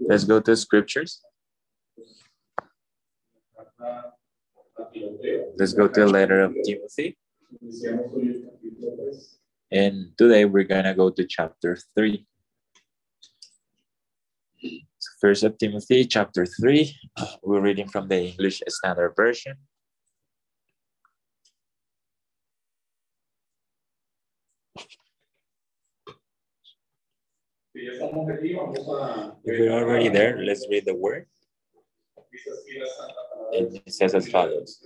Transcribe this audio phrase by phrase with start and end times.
[0.00, 1.20] Let's go to scriptures.
[5.56, 7.16] Let's go to the letter of Timothy.
[9.70, 12.26] And today we're gonna go to chapter three.
[14.60, 16.96] So First of Timothy, chapter three.
[17.42, 19.56] We're reading from the English Standard Version.
[27.80, 28.00] If
[29.44, 31.26] we're already there, let's read the word.
[33.52, 34.84] And it says as follows.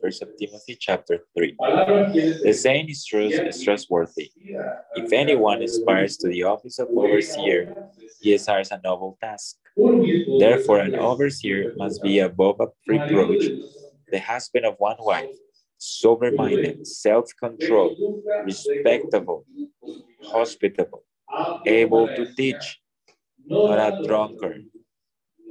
[0.00, 1.56] First of Timothy chapter 3.
[1.58, 4.32] The saying is, trust, is trustworthy.
[4.94, 7.74] If anyone aspires to the office of overseer,
[8.20, 9.56] he desires a noble task.
[9.76, 13.44] Therefore, an overseer must be above a reproach,
[14.10, 15.36] the husband of one wife,
[15.76, 17.98] sober minded, self controlled,
[18.44, 19.44] respectable,
[20.24, 21.04] hospitable,
[21.66, 22.80] able to teach,
[23.46, 24.64] not a drunkard,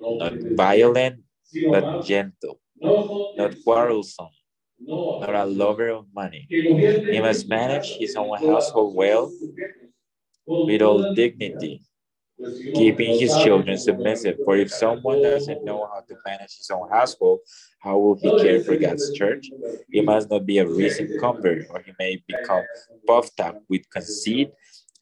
[0.02, 1.22] not violent,
[1.70, 4.30] but gentle, not quarrelsome,
[4.80, 6.46] not a lover of money.
[6.50, 9.32] He must manage his own household well
[10.46, 11.82] with all dignity,
[12.74, 14.38] keeping his children submissive.
[14.46, 17.40] For if someone doesn't know how to manage his own household,
[17.80, 19.50] how will he care for God's church?
[19.92, 22.64] He must not be a recent convert, or he may become
[23.06, 24.52] puffed up with conceit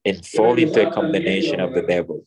[0.08, 2.26] and fall into a condemnation of the devil.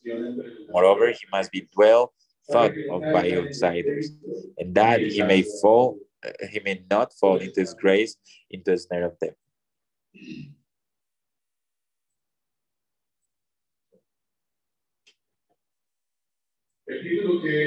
[0.73, 2.12] Moreover, he must be well
[2.53, 4.12] thought of by outsiders,
[4.59, 5.98] and that he may fall,
[6.51, 8.17] he may not fall into disgrace,
[8.51, 9.34] into a snare of them.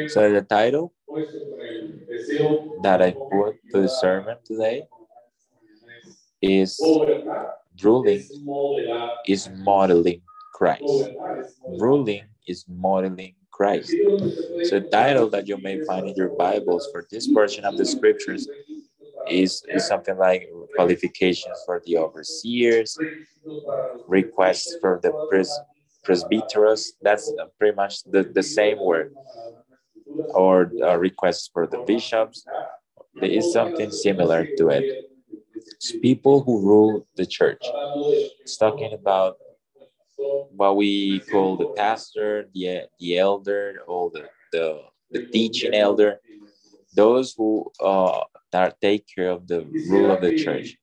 [0.05, 0.93] So the title
[2.83, 4.83] that I put to the sermon today
[6.41, 6.79] is
[7.81, 8.23] ruling
[9.27, 10.21] is modeling
[10.53, 11.09] Christ.
[11.67, 13.93] Ruling is modeling Christ.
[14.63, 17.85] So the title that you may find in your Bibles for this portion of the
[17.85, 18.47] scriptures
[19.29, 22.97] is, is something like qualifications for the overseers,
[24.07, 25.59] requests for the pres-
[26.05, 26.89] presbyteros.
[27.01, 29.13] That's pretty much the, the same word.
[30.33, 32.45] Or uh, requests for the bishops.
[33.15, 35.05] There is something similar to it.
[35.83, 37.59] It's people who rule the church.
[38.39, 39.35] It's talking about
[40.15, 44.79] what we call the pastor, the, the elder, or the, the,
[45.11, 46.21] the teaching elder,
[46.95, 48.21] those who uh,
[48.53, 50.77] that take care of the rule of the church.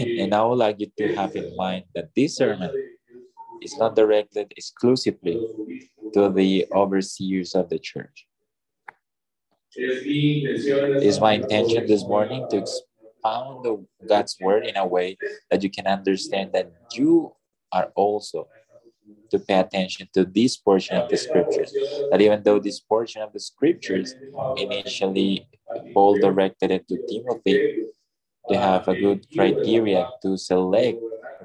[0.00, 2.72] And, and I would like you to have in mind that this sermon
[3.62, 5.46] is not directed exclusively
[6.12, 8.26] to the overseers of the church.
[9.78, 15.18] It's my intention this morning to expound the, God's word in a way
[15.50, 17.32] that you can understand that you
[17.72, 18.48] are also
[19.30, 21.72] to pay attention to this portion of the scriptures.
[22.10, 24.14] That even though this portion of the scriptures
[24.56, 25.48] initially
[25.92, 27.84] Paul directed it to Timothy
[28.48, 30.98] to have a good criteria to select,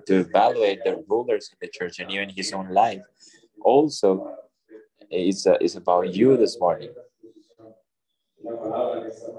[0.06, 3.02] to evaluate the rulers in the church and even his own life.
[3.63, 4.38] Also,
[5.09, 6.90] is uh, is about you this morning.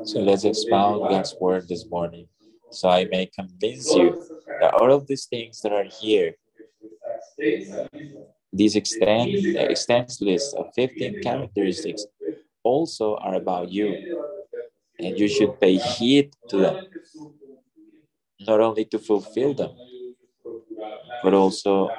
[0.04, 2.28] So let's expound God's word this morning
[2.72, 4.24] so I may convince you
[4.60, 6.34] that all of these things that are here,
[8.52, 12.06] these extend, extends list of uh, 15 characteristics
[12.62, 14.18] also are about you.
[14.98, 16.86] And you should pay heed to them,
[18.40, 19.72] not only to fulfill them,
[21.22, 21.90] but also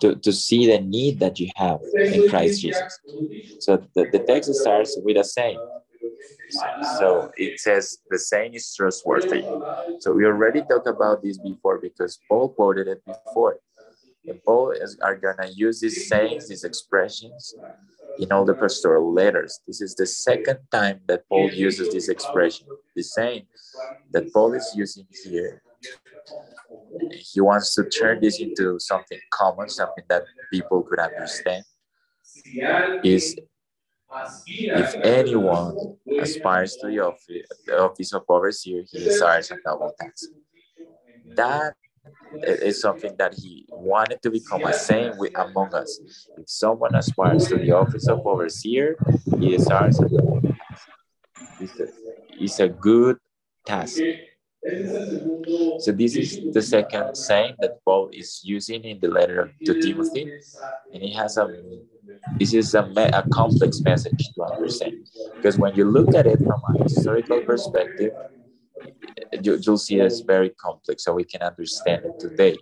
[0.00, 2.98] to, to see the need that you have in Christ Jesus.
[3.58, 5.60] So the, the text starts with a saying.
[6.98, 9.42] So it says the saying is trustworthy.
[10.00, 13.58] So we already talked about this before because Paul quoted it before.
[14.26, 17.54] And Paul is are gonna use these sayings, these expressions
[18.18, 19.60] in all the pastoral letters.
[19.66, 23.46] This is the second time that Paul uses this expression, the saying
[24.12, 25.62] that Paul is using here.
[27.12, 31.64] He wants to turn this into something common, something that people could understand.
[33.04, 33.36] Is
[34.36, 35.76] if anyone
[36.18, 40.26] aspires to the office, the office of overseer, he desires a double tax.
[41.36, 41.74] That
[42.42, 46.00] is something that he wanted to become a saying with among us.
[46.38, 48.96] If someone aspires to the office of overseer,
[49.38, 50.86] he desires a double tax.
[51.60, 51.86] It's a,
[52.30, 53.18] it's a good
[53.66, 54.00] task.
[55.78, 60.30] So this is the second saying that Paul is using in the letter to Timothy,
[60.92, 61.48] and he has a
[62.38, 62.82] this is a,
[63.14, 68.12] a complex message to understand because when you look at it from a historical perspective,
[69.42, 72.56] you, will see it's very complex, so we can understand it today.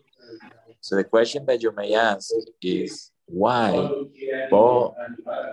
[0.80, 2.30] So the question that you may ask
[2.62, 3.90] is why
[4.50, 4.96] Paul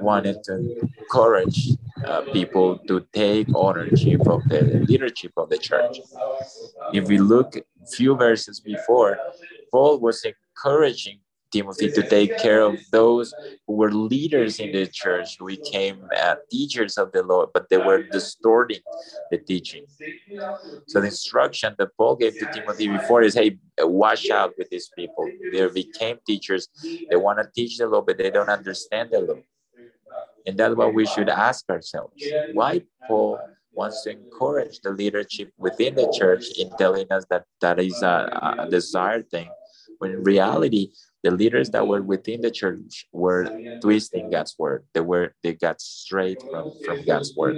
[0.02, 1.70] wanted to encourage
[2.04, 6.02] uh, people to take ownership of the leadership of the church.
[6.94, 9.18] If we look a few verses before,
[9.72, 11.20] Paul was encouraging
[11.52, 13.34] Timothy to take care of those
[13.66, 17.78] who were leaders in the church, who became uh, teachers of the law, but they
[17.78, 18.82] were distorting
[19.32, 19.86] the teaching.
[20.88, 24.90] So the instruction that Paul gave to Timothy before is, hey, watch out with these
[24.98, 25.30] people.
[25.52, 26.68] They became teachers.
[27.10, 29.40] They want to teach the law, but they don't understand the law.
[30.46, 32.24] And that's what we should ask ourselves.
[32.54, 33.40] Why Paul
[33.74, 38.58] wants to encourage the leadership within the church in telling us that that is a,
[38.60, 39.50] a desired thing,
[40.00, 40.92] when in reality,
[41.24, 43.50] the leaders that were within the church were
[43.82, 44.86] twisting God's word.
[44.94, 47.58] They were they got straight from, from God's word.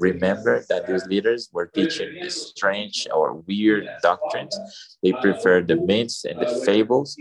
[0.00, 4.58] Remember that these leaders were teaching strange or weird doctrines.
[5.02, 7.16] They preferred the myths and the fables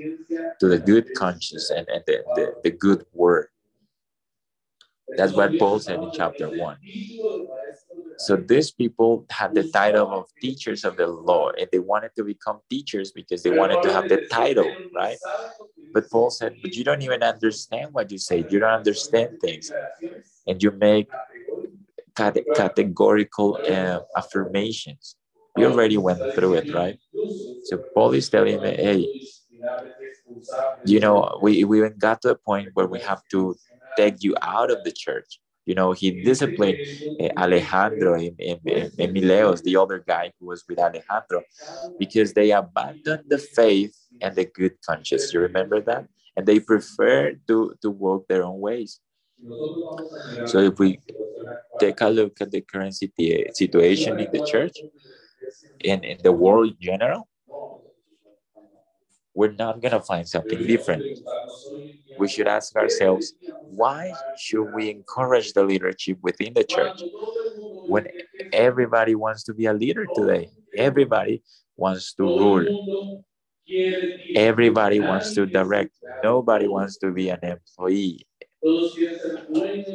[0.59, 3.49] to the good conscience and, and the, the, the good word.
[5.17, 6.77] That's what Paul said in chapter one.
[8.17, 12.23] So these people had the title of teachers of the law, and they wanted to
[12.23, 15.17] become teachers because they wanted to have the title, right?
[15.93, 19.71] But Paul said, But you don't even understand what you say, you don't understand things,
[20.47, 21.09] and you make
[22.15, 25.15] categorical uh, affirmations.
[25.55, 26.99] We already went through it, right?
[27.63, 29.07] So Paul is telling me, Hey,
[30.85, 33.55] you know, we, we even got to a point where we have to
[33.97, 36.79] take you out of the church you know, he disciplined
[37.19, 38.59] uh, Alejandro and, and,
[39.63, 41.41] the other guy who was with Alejandro,
[41.97, 45.33] because they abandoned the faith and the good conscience.
[45.33, 46.05] You remember that?
[46.37, 48.99] And they prefer to, to walk their own ways.
[50.45, 50.99] So if we
[51.79, 54.77] take a look at the current situation in the church
[55.83, 57.27] and in the world in general,
[59.35, 61.05] we're not going to find something different.
[62.17, 63.33] We should ask ourselves,
[63.67, 67.05] why should we encourage the leadership within the church
[67.85, 68.07] when
[68.51, 70.51] everybody wants to be a leader today?
[70.77, 71.43] Everybody
[71.77, 72.67] wants to rule.
[74.35, 75.95] Everybody wants to direct.
[76.21, 78.27] Nobody wants to be an employee.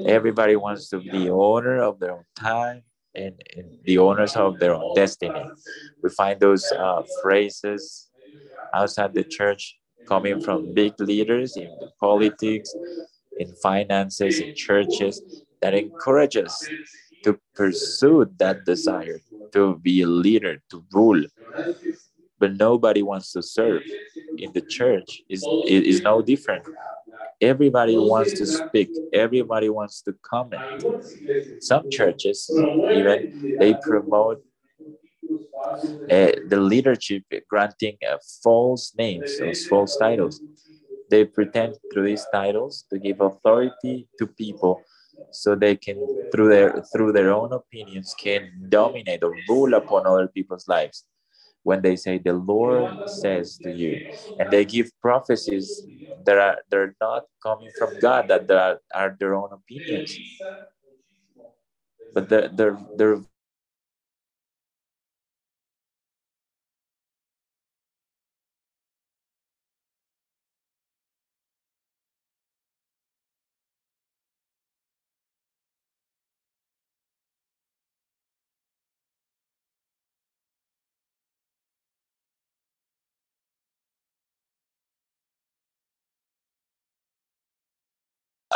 [0.04, 2.82] Everybody wants to be the owner of their own time
[3.14, 5.54] and, and the owners of their own destiny.
[6.02, 8.09] We find those uh, phrases
[8.75, 9.78] outside the church
[10.08, 11.70] coming from big leaders in
[12.00, 12.75] politics,
[13.38, 15.22] in finances, in churches
[15.62, 16.69] that encourage us
[17.25, 19.20] to pursue that desire
[19.52, 21.22] to be a leader, to rule.
[22.38, 23.82] But nobody wants to serve.
[24.38, 26.64] In the church is is no different.
[27.40, 28.90] Everybody wants to speak.
[29.12, 30.84] Everybody wants to comment.
[31.61, 32.49] Some churches
[32.99, 34.43] even they promote
[36.11, 40.43] uh, the leadership granting uh, false names, those false titles.
[41.11, 44.84] They pretend through these titles to give authority to people
[45.31, 50.28] so they can through their through their own opinions can dominate or rule upon other
[50.28, 51.05] people's lives
[51.64, 54.00] when they say the lord says to you
[54.38, 55.87] and they give prophecies
[56.26, 60.20] that are they're not coming from god that are, are their own opinions
[62.12, 63.20] but they're, they're, they're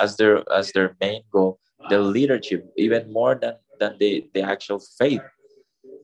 [0.01, 1.59] as their as their main goal
[1.91, 5.23] the leadership even more than than the, the actual faith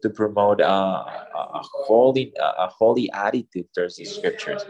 [0.02, 4.62] to promote a, a, holy a holy attitude towards the scriptures.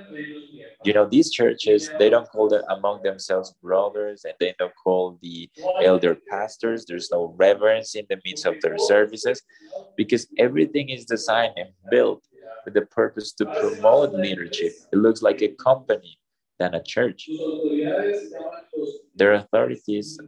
[0.85, 5.19] You know these churches they don't call them among themselves brothers and they don't call
[5.23, 5.50] the
[5.83, 6.85] elder pastors.
[6.87, 9.43] There's no reverence in the midst of their services
[9.97, 12.23] because everything is designed and built
[12.65, 14.75] with the purpose to promote leadership.
[14.93, 16.19] It looks like a company
[16.61, 17.29] than a church.
[19.17, 20.21] Their authorities,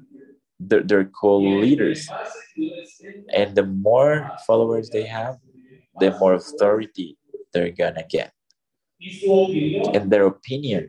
[0.59, 2.09] they're, they're called leaders.
[3.33, 5.37] And the more followers they have,
[6.01, 7.17] the more authority
[7.53, 8.33] they're gonna get.
[9.95, 10.89] And their opinion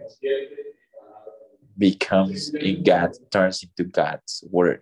[1.78, 4.82] becomes in God, turns into God's word.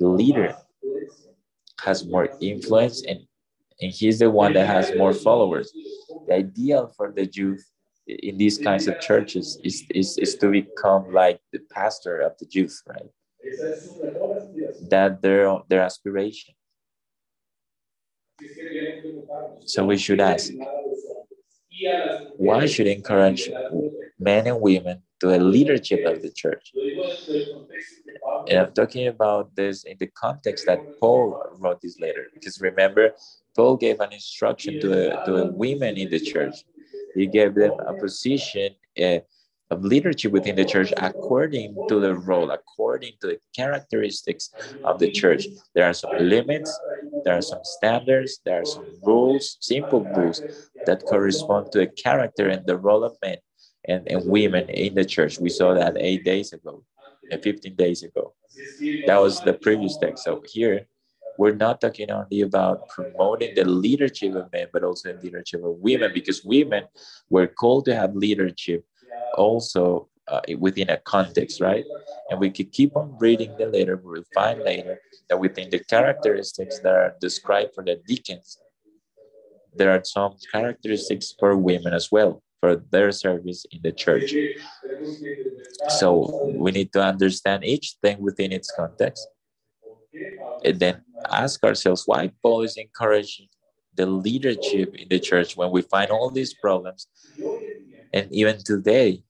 [0.00, 0.56] The leader
[1.80, 3.20] has more influence and,
[3.80, 5.72] and he's the one that has more followers.
[6.26, 7.64] The ideal for the youth
[8.06, 12.46] in these kinds of churches is, is, is to become like the pastor of the
[12.50, 13.10] youth, right?
[14.90, 16.54] That their their aspiration.
[19.64, 20.52] So we should ask,
[22.36, 23.50] why should encourage
[24.18, 26.72] men and women to a leadership of the church?
[28.48, 33.12] And I'm talking about this in the context that Paul wrote this letter, because remember,
[33.56, 34.92] Paul gave an instruction to
[35.26, 36.56] to women in the church.
[37.14, 39.18] He gave them a position uh,
[39.70, 44.50] of leadership within the church according to the role, according to the characteristics
[44.84, 45.46] of the church.
[45.74, 46.70] There are some limits,
[47.24, 50.42] there are some standards, there are some rules, simple rules
[50.86, 53.38] that correspond to the character and the role of men
[53.86, 55.38] and, and women in the church.
[55.38, 56.84] We saw that eight days ago,
[57.32, 58.34] uh, 15 days ago.
[59.06, 60.24] That was the previous text.
[60.24, 60.86] So here,
[61.38, 65.76] we're not talking only about promoting the leadership of men, but also the leadership of
[65.78, 66.84] women, because women
[67.30, 68.84] were called to have leadership
[69.34, 71.84] also uh, within a context, right?
[72.30, 74.00] And we could keep on reading the letter.
[74.02, 78.58] We'll find later that within the characteristics that are described for the deacons,
[79.74, 84.34] there are some characteristics for women as well for their service in the church.
[85.88, 89.26] So we need to understand each thing within its context
[90.64, 93.48] and then ask ourselves why Paul is encouraging
[93.94, 97.08] the leadership in the church when we find all these problems.
[98.12, 99.22] And even today,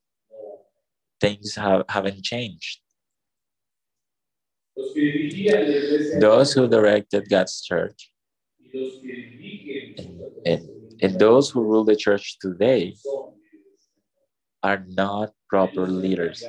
[1.21, 2.81] things have, haven't changed.
[6.21, 8.11] Those who directed God's church
[9.99, 10.69] and, and,
[11.01, 12.95] and those who rule the church today
[14.63, 16.45] are not proper leaders.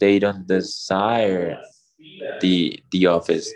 [0.00, 1.58] They don't desire
[2.40, 3.52] the the office.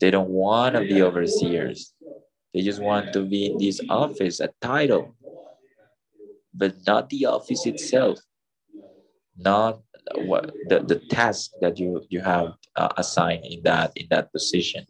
[0.00, 1.94] They don't want to be overseers.
[2.54, 5.14] They just want to be in this office, a title,
[6.54, 8.18] but not the office itself,
[9.36, 9.80] not
[10.14, 14.86] what the, the task that you you have uh, assigned in that in that position.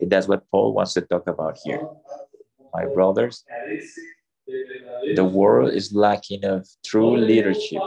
[0.00, 1.86] And that's what Paul wants to talk about here.
[2.74, 3.44] My brothers,
[5.14, 7.80] the world is lacking of true leadership.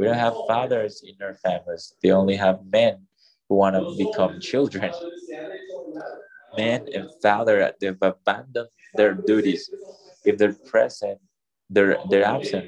[0.00, 1.94] We don't have fathers in our families.
[2.02, 3.06] They only have men
[3.48, 4.90] who want to become children.
[6.56, 9.70] Men and father, they've abandoned their duties.
[10.24, 11.18] If they're present,
[11.70, 12.66] they're they're absent.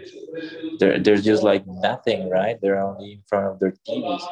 [0.78, 2.58] They're they're just like nothing, right?
[2.60, 4.24] They're only in front of their TVs.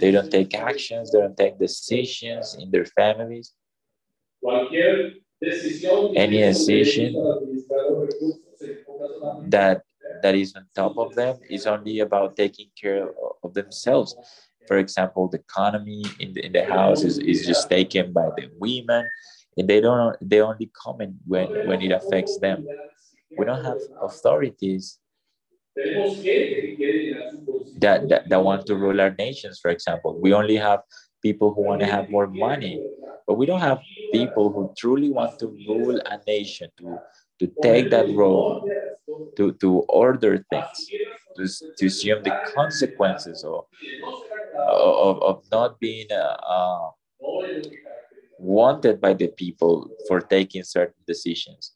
[0.00, 1.10] They don't take actions.
[1.10, 3.52] They don't take decisions in their families.
[6.16, 7.14] Any decision
[9.48, 9.82] that
[10.22, 13.10] that is on top of them is only about taking care
[13.42, 14.16] of themselves.
[14.66, 18.48] For example, the economy in the, in the house is, is just taken by the
[18.58, 19.08] women,
[19.56, 22.66] and they don't they only comment when when it affects them.
[23.36, 24.98] We don't have authorities
[27.78, 30.18] that, that, that want to rule our nations, for example.
[30.20, 30.80] We only have
[31.22, 32.80] people who want to have more money,
[33.26, 33.80] but we don't have
[34.12, 36.98] people who truly want to rule a nation, to,
[37.40, 38.70] to take that role
[39.36, 40.88] to, to order things,
[41.36, 43.64] to, to assume the consequences of,
[44.58, 46.90] of, of not being uh, uh,
[48.38, 51.72] wanted by the people for taking certain decisions.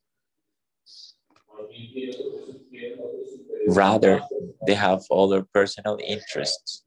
[3.68, 4.22] Rather,
[4.66, 6.84] they have other personal interests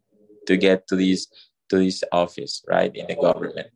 [0.48, 1.28] to get to this
[1.70, 3.68] to this office, right, in the government.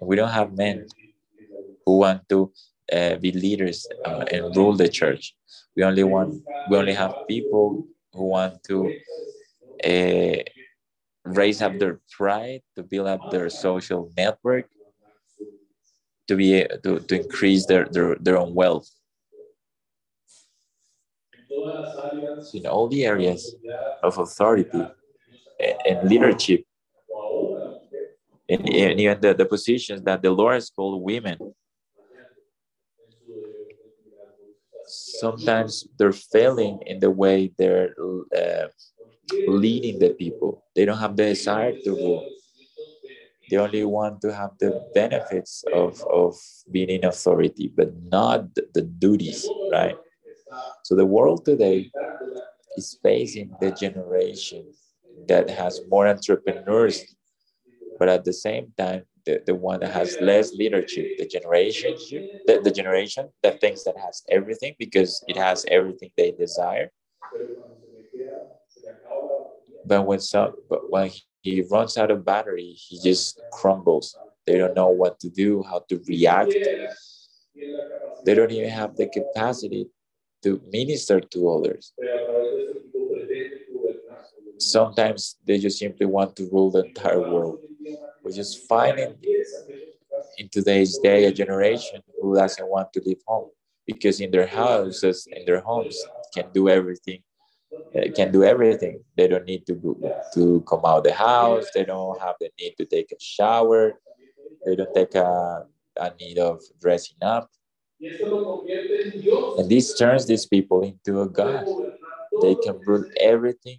[0.00, 0.86] We don't have men
[1.86, 2.52] who want to
[2.94, 5.34] uh, be leaders uh, and rule the church.
[5.76, 8.94] We only want we only have people who want to
[9.84, 10.42] uh,
[11.24, 14.66] raise up their pride, to build up their social network,
[16.28, 18.88] to be to, to increase their, their, their own wealth.
[22.52, 23.54] In all the areas
[24.02, 24.86] of authority
[25.60, 26.64] and, and leadership,
[28.48, 31.38] and, and even the, the positions that the Lord has called women,
[34.94, 37.94] sometimes they're failing in the way they're
[38.36, 38.66] uh,
[39.46, 40.64] leading the people.
[40.74, 42.28] They don't have the desire to rule.
[43.50, 46.36] They only want to have the benefits of, of
[46.70, 49.96] being in authority, but not the, the duties, right?
[50.84, 51.90] So the world today
[52.76, 54.64] is facing the generation
[55.28, 57.04] that has more entrepreneurs,
[57.98, 61.96] but at the same time, the, the one that has less leadership, the generation,
[62.46, 66.90] the, the generation that thinks that has everything because it has everything they desire.
[69.86, 71.10] But when some, but when
[71.42, 74.16] he runs out of battery, he just crumbles.
[74.46, 76.54] They don't know what to do, how to react.
[78.24, 79.88] They don't even have the capacity
[80.42, 81.92] to minister to others.
[84.58, 87.58] Sometimes they just simply want to rule the entire world.
[88.24, 89.16] We're just finding
[90.38, 93.50] in today's day a generation who doesn't want to leave home.
[93.86, 95.96] because in their houses, in their homes,
[96.34, 97.20] can do everything.
[97.94, 99.04] Uh, can do everything.
[99.16, 99.74] They don't need to
[100.34, 101.66] to come out the house.
[101.74, 104.00] They don't have the need to take a shower.
[104.64, 105.66] They don't take a,
[106.00, 107.50] a need of dressing up.
[109.58, 111.66] And this turns these people into a god.
[112.42, 113.78] They can rule everything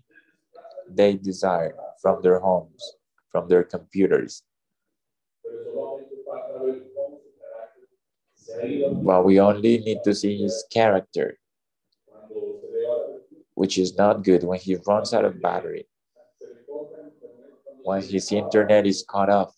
[0.89, 2.83] they desire from their homes,
[3.35, 4.43] from their computers.
[9.03, 11.37] But we only need to see his character,
[13.55, 15.87] which is not good when he runs out of battery,
[17.83, 19.55] when his internet is cut off,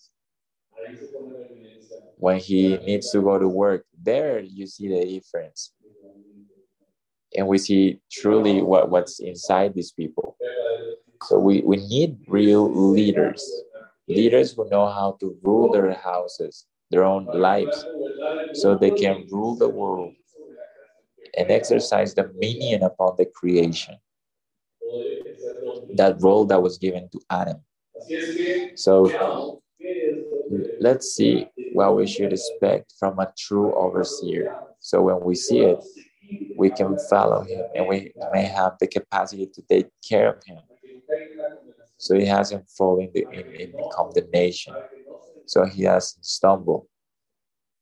[2.18, 3.86] when he needs to go to work.
[4.02, 5.74] There you see the difference.
[7.36, 10.38] And we see truly what, what's inside these people.
[11.24, 13.66] So we, we need real leaders,
[14.08, 17.86] leaders who know how to rule their houses, their own lives,
[18.54, 20.14] so they can rule the world
[21.38, 23.96] and exercise dominion upon the creation.
[25.96, 27.58] That role that was given to Adam.
[28.76, 29.62] So
[30.80, 34.56] let's see what we should expect from a true overseer.
[34.80, 35.84] So when we see it,
[36.58, 40.60] we can follow him and we may have the capacity to take care of him
[41.98, 44.74] so he hasn't fallen in, in, condemnation.
[45.46, 46.88] So he hasn't stumbled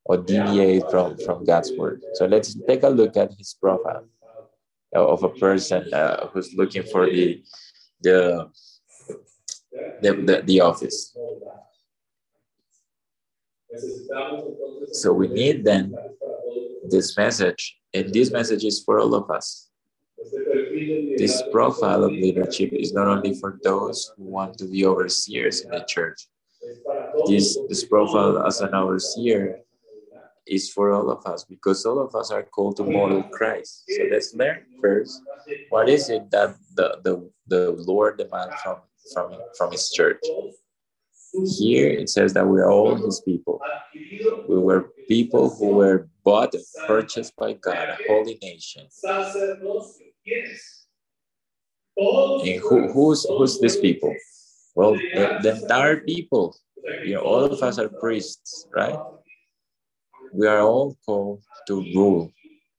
[0.05, 2.03] or deviated from, from God's word.
[2.13, 4.05] So let's take a look at his profile
[4.93, 7.43] of a person uh, who's looking for the,
[8.01, 8.49] the,
[10.01, 11.15] the, the, the office.
[14.93, 15.93] So we need then
[16.89, 19.69] this message, and this message is for all of us.
[21.17, 25.71] This profile of leadership is not only for those who want to be overseers in
[25.71, 26.27] the church.
[27.27, 29.59] This, this profile as an overseer
[30.47, 33.83] is for all of us because all of us are called to model Christ.
[33.87, 35.21] So let's learn first
[35.69, 38.77] what is it that the, the, the Lord demands from,
[39.13, 40.23] from, from his church.
[41.57, 43.59] Here it says that we are all his people.
[44.47, 48.87] We were people who were bought and purchased by God, a holy nation.
[52.45, 54.13] And who, who's who's these people?
[54.75, 56.55] Well, the, the entire people.
[57.03, 58.99] You know, all of us are priests, right?
[60.33, 62.31] We are all called to rule,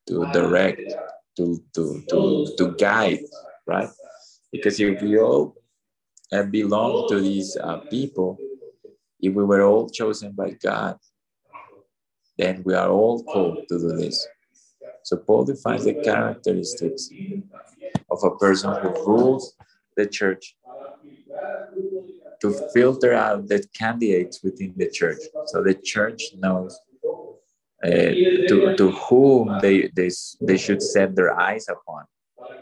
[0.09, 0.95] to direct,
[1.37, 3.21] to to to to guide,
[3.67, 3.89] right?
[4.53, 5.57] Because if we all
[6.51, 8.39] belong to these uh, people,
[9.21, 10.99] if we were all chosen by God,
[12.37, 14.27] then we are all called to do this.
[15.07, 17.11] So Paul defines the characteristics
[18.11, 19.55] of a person who rules
[19.97, 20.57] the church
[22.41, 25.21] to filter out the candidates within the church.
[25.47, 26.77] So the church knows
[27.85, 27.89] uh,
[28.49, 32.03] to, to whom they, they, they should set their eyes upon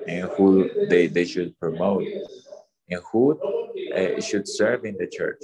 [0.06, 2.04] and who they, they should promote
[2.90, 3.40] and who
[3.96, 5.42] uh, should serve in the church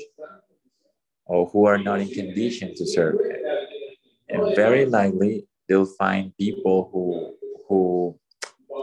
[1.24, 3.16] or who are not in condition to serve.
[4.28, 7.32] And very likely they'll find people who
[7.68, 8.18] who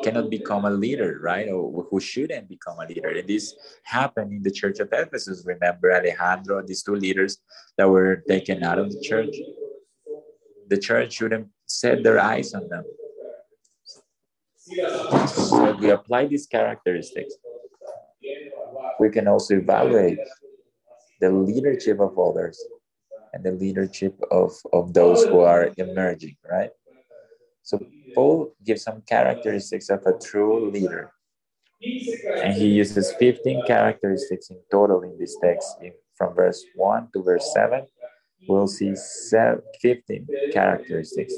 [0.04, 1.50] cannot become a leader, right?
[1.50, 3.10] Or who shouldn't become a leader.
[3.10, 5.44] And this happened in the church of Ephesus.
[5.46, 7.40] Remember Alejandro, these two leaders
[7.78, 9.36] that were taken out of the church?
[10.70, 12.86] The church shouldn't set their eyes on them.
[15.28, 17.34] So we apply these characteristics.
[19.00, 20.20] We can also evaluate
[21.20, 22.58] the leadership of others
[23.34, 26.72] and the leadership of, of those who are emerging, right?
[27.64, 27.80] So
[28.16, 31.12] Paul gives some characteristics of a true leader.
[32.42, 35.78] And he uses 15 characteristics in total in this text.
[36.16, 37.86] From verse 1 to verse 7,
[38.48, 38.96] we'll see
[39.82, 41.34] 15 characteristics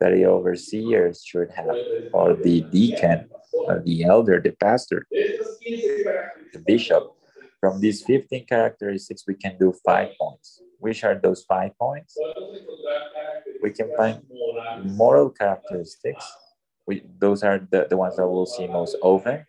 [0.00, 1.76] that the overseers should have,
[2.12, 7.12] or the deacon, or the elder, the pastor, the bishop.
[7.60, 10.62] From these 15 characteristics, we can do five points.
[10.78, 12.16] Which are those five points?
[13.62, 14.22] We can find
[14.84, 16.24] moral characteristics.
[16.86, 19.44] We, those are the, the ones that we'll see most often.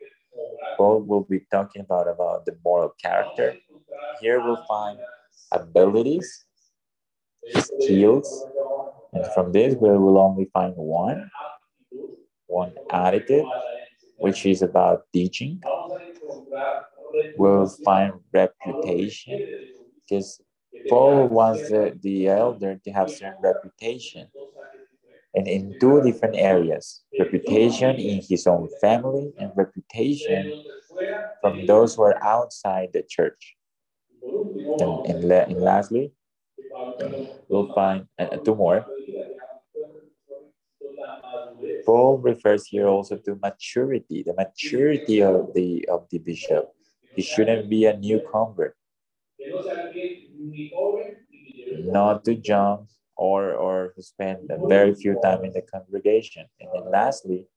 [0.78, 3.56] Paul will be talking about, about the moral character.
[4.22, 5.00] Here we'll find
[5.52, 6.46] abilities,
[7.54, 8.46] skills,
[9.14, 11.30] and from this we will only find one,
[12.48, 13.46] one attitude,
[14.18, 15.62] which is about teaching.
[17.38, 19.48] We'll find reputation,
[20.08, 20.42] because
[20.88, 24.28] Paul wants the, the elder to have certain reputation
[25.36, 30.64] and in two different areas reputation in his own family and reputation
[31.42, 33.56] from those who are outside the church.
[34.24, 36.12] And, and, and lastly,
[37.48, 38.86] we'll find uh, two more
[41.86, 46.72] Paul refers here also to maturity, the maturity of the of the bishop.
[47.16, 48.76] He shouldn't be a new convert,
[50.40, 56.46] not to jump or or spend very few time in the congregation.
[56.60, 57.48] And then lastly,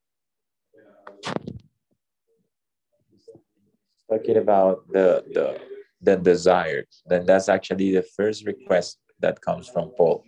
[4.09, 5.59] talking about the the
[6.01, 10.23] the desire, then that's actually the first request that comes from Paul.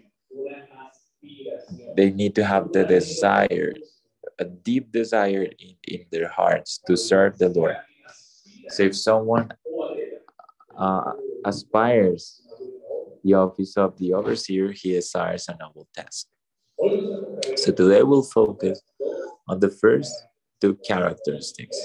[1.95, 3.73] They need to have the desire,
[4.39, 7.75] a deep desire in, in their hearts to serve the Lord.
[8.69, 9.51] So if someone
[10.77, 11.11] uh,
[11.43, 12.41] aspires
[13.25, 16.27] the office of the overseer, he desires a noble task.
[17.57, 18.79] So today we'll focus
[19.47, 20.13] on the first
[20.61, 21.77] two characteristics,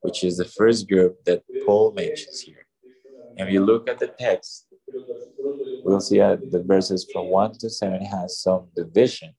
[0.00, 2.66] which is the first group that Paul mentions here.
[3.36, 4.66] And if you look at the text,
[5.84, 9.34] we'll see that the verses from 1 to 7 has some division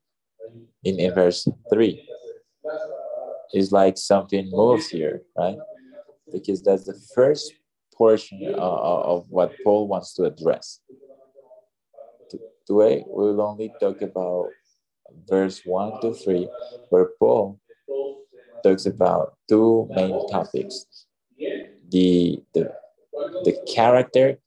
[0.83, 2.07] in, in verse 3.
[3.53, 5.57] It's like something moves here, right?
[6.31, 7.53] Because that's the first
[7.93, 8.79] portion of,
[9.13, 10.79] of what Paul wants to address.
[12.67, 14.49] Today, we'll only talk about
[15.27, 16.47] verse 1 to 3,
[16.89, 17.59] where Paul
[18.63, 21.05] talks about two main topics
[21.89, 22.71] the, the,
[23.43, 24.37] the character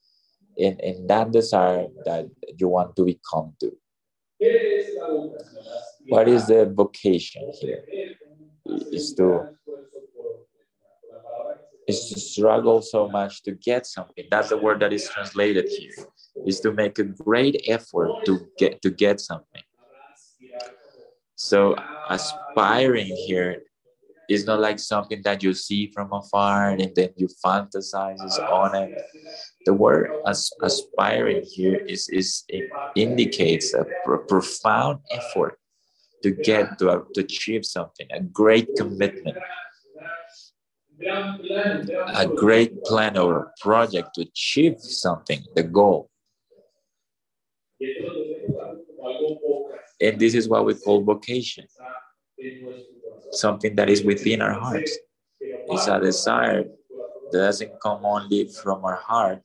[0.57, 3.71] and, and that desire that you want to become to.
[6.07, 7.83] What is the vocation here?
[8.91, 9.55] Is to
[11.87, 14.25] is to struggle so much to get something.
[14.31, 15.91] That's the word that is translated here.
[16.45, 19.63] Is to make a great effort to get to get something.
[21.35, 21.75] So
[22.09, 23.63] aspiring here
[24.29, 29.01] is not like something that you see from afar and then you fantasize on it.
[29.65, 33.85] The word as, aspiring here is, is it indicates a
[34.27, 35.59] profound effort
[36.23, 39.37] to get to, to achieve something, a great commitment,
[41.01, 46.09] a great plan or a project to achieve something, the goal.
[50.01, 51.65] And this is what we call vocation
[53.31, 54.97] something that is within our hearts.
[55.39, 56.63] It's a desire
[57.31, 59.41] that doesn't come only from our heart,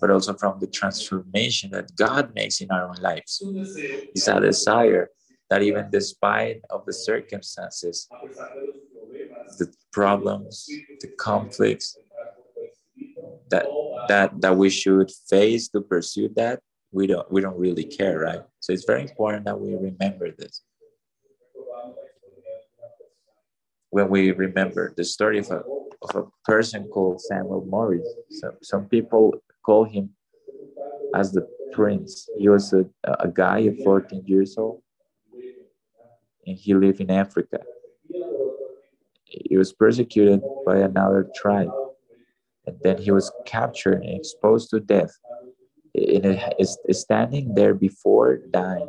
[0.00, 3.42] but also from the transformation that God makes in our own lives.
[3.42, 5.08] It's a desire
[5.50, 8.08] that even despite of the circumstances,
[9.58, 10.68] the problems,
[11.00, 11.96] the conflicts
[13.50, 13.66] that
[14.08, 16.60] that that we should face to pursue that,
[16.92, 18.42] we don't we don't really care, right?
[18.60, 20.62] So it's very important that we remember this.
[23.92, 25.62] when we remember the story of a,
[26.00, 28.08] of a person called Samuel Morris.
[28.30, 30.08] So, some people call him
[31.14, 32.26] as the prince.
[32.38, 34.82] He was a, a guy of 14 years old
[36.46, 37.58] and he lived in Africa.
[39.24, 41.70] He was persecuted by another tribe
[42.66, 45.12] and then he was captured and exposed to death.
[46.02, 48.88] A, standing there before dying,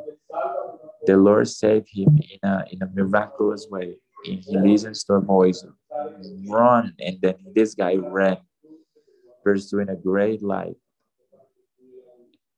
[1.06, 5.22] the Lord saved him in a, in a miraculous way and he listens to a
[5.22, 5.66] voice,
[6.48, 8.38] run, and then this guy ran,
[9.44, 10.76] pursuing a great life.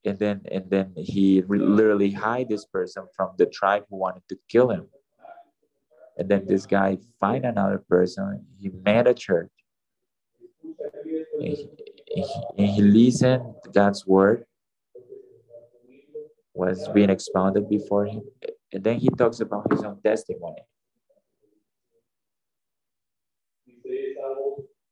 [0.05, 4.37] And then and then he literally hide this person from the tribe who wanted to
[4.47, 4.87] kill him.
[6.17, 8.45] And then this guy find another person.
[8.59, 9.51] He met a church.
[12.58, 14.45] And he listened to God's word
[16.54, 18.21] was being expounded before him.
[18.71, 20.62] And then he talks about his own testimony.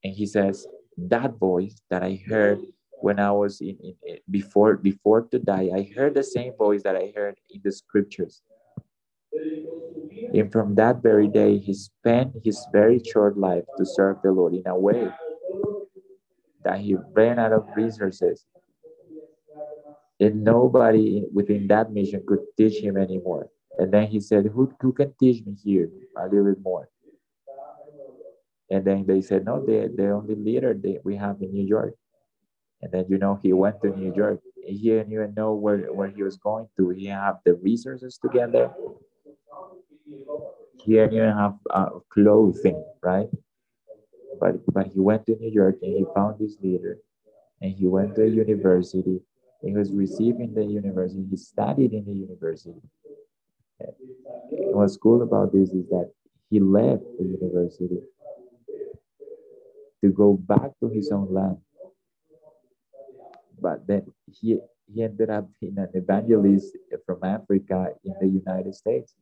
[0.04, 2.60] and he says that voice that i heard
[3.02, 6.96] when i was in, in, before before to die i heard the same voice that
[6.96, 8.42] i heard in the scriptures
[10.34, 14.54] and from that very day he spent his very short life to serve the lord
[14.54, 15.10] in a way
[16.64, 18.46] that he ran out of resources
[20.20, 23.48] and nobody within that mission could teach him anymore
[23.78, 26.90] and then he said who, who can teach me here a little bit more
[28.74, 31.94] and then they said, no, the, the only leader that we have in New York.
[32.82, 34.42] And then, you know, he went to New York.
[34.66, 36.90] He didn't even know where, where he was going to.
[36.90, 38.72] He didn't have the resources together.
[40.84, 43.30] He didn't even have uh, clothing, right?
[44.40, 46.98] But, but he went to New York and he found this leader.
[47.62, 49.22] And he went to a university.
[49.62, 51.26] He was receiving the university.
[51.30, 52.82] He studied in the university.
[53.80, 53.94] And
[54.76, 56.12] what's cool about this is that
[56.50, 58.00] he left the university
[60.04, 61.58] to go back to his own land.
[63.60, 64.60] But then he,
[64.94, 69.16] he ended up being an evangelist from Africa in the United States.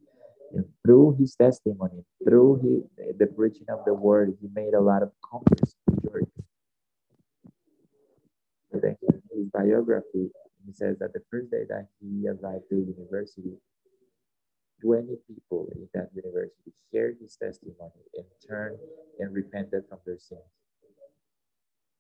[0.53, 2.59] And through his testimony, through
[2.97, 6.29] his, the preaching of the word, he made a lot of converts to church.
[8.73, 10.29] in his biography,
[10.65, 13.57] he says that the first day that he arrived to the university,
[14.83, 18.77] 20 people in that university shared his testimony and turned
[19.19, 20.41] and repented from their sins.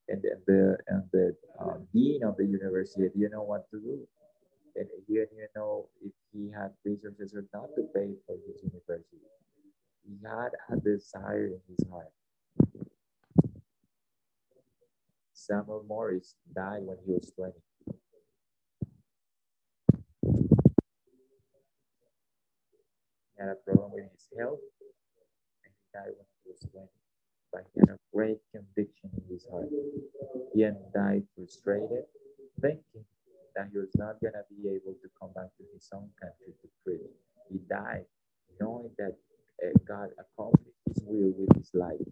[0.09, 3.99] And, and the and the uh, dean of the university didn't know what to do.
[4.75, 9.17] And he didn't know if he had resources or not to pay for his university.
[10.05, 12.11] He had a desire in his heart.
[15.33, 17.53] Samuel Morris died when he was 20.
[23.35, 24.59] He had a problem with his health
[25.63, 26.87] and he died when he was 20.
[27.51, 29.69] But he had a great conviction in his heart.
[30.53, 32.05] He had died frustrated,
[32.61, 33.05] thinking
[33.55, 36.53] that he was not going to be able to come back to his own country
[36.61, 37.01] to preach.
[37.49, 38.05] He died
[38.59, 39.15] knowing that
[39.63, 42.07] uh, God accomplished his will with his life.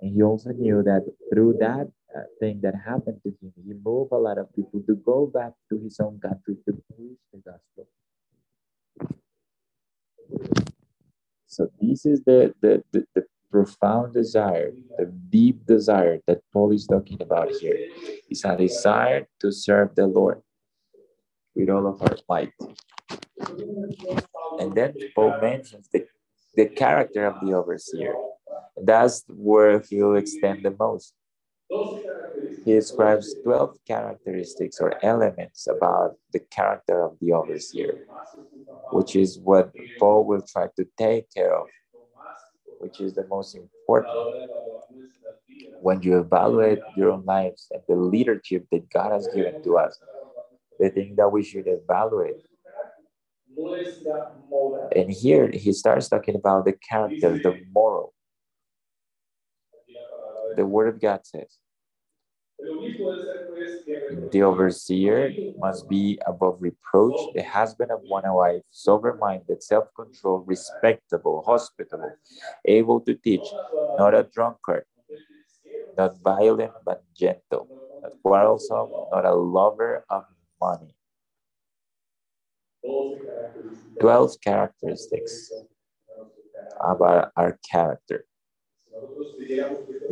[0.00, 4.12] And he also knew that through that uh, thing that happened to him, he moved
[4.12, 7.86] a lot of people to go back to his own country to preach the gospel.
[11.46, 16.86] So this is the, the, the, the profound desire, the deep desire that Paul is
[16.86, 17.78] talking about here.
[18.30, 20.38] It's a desire to serve the Lord
[21.54, 22.52] with all of our might.
[24.60, 26.06] And then Paul mentions the,
[26.54, 28.14] the character of the overseer.
[28.90, 31.14] That's where he'll extend the most.
[32.64, 38.06] He describes 12 characteristics or elements about the character of the overseer,
[38.90, 41.68] which is what Paul will try to take care of,
[42.80, 44.50] which is the most important.
[45.82, 49.98] When you evaluate your own lives and the leadership that God has given to us,
[50.78, 52.36] the thing that we should evaluate.
[54.96, 58.14] And here he starts talking about the character, the moral.
[60.56, 61.58] The word of God says,
[64.32, 70.46] the overseer must be above reproach, the husband of one wife, sober minded, self controlled,
[70.46, 72.12] respectable, hospitable,
[72.66, 73.46] able to teach,
[73.96, 74.84] not a drunkard,
[76.00, 77.64] not violent but gentle,
[78.02, 80.24] not quarrelsome, not a lover of
[80.60, 80.94] money.
[84.00, 85.52] 12 characteristics
[86.80, 88.24] about our character.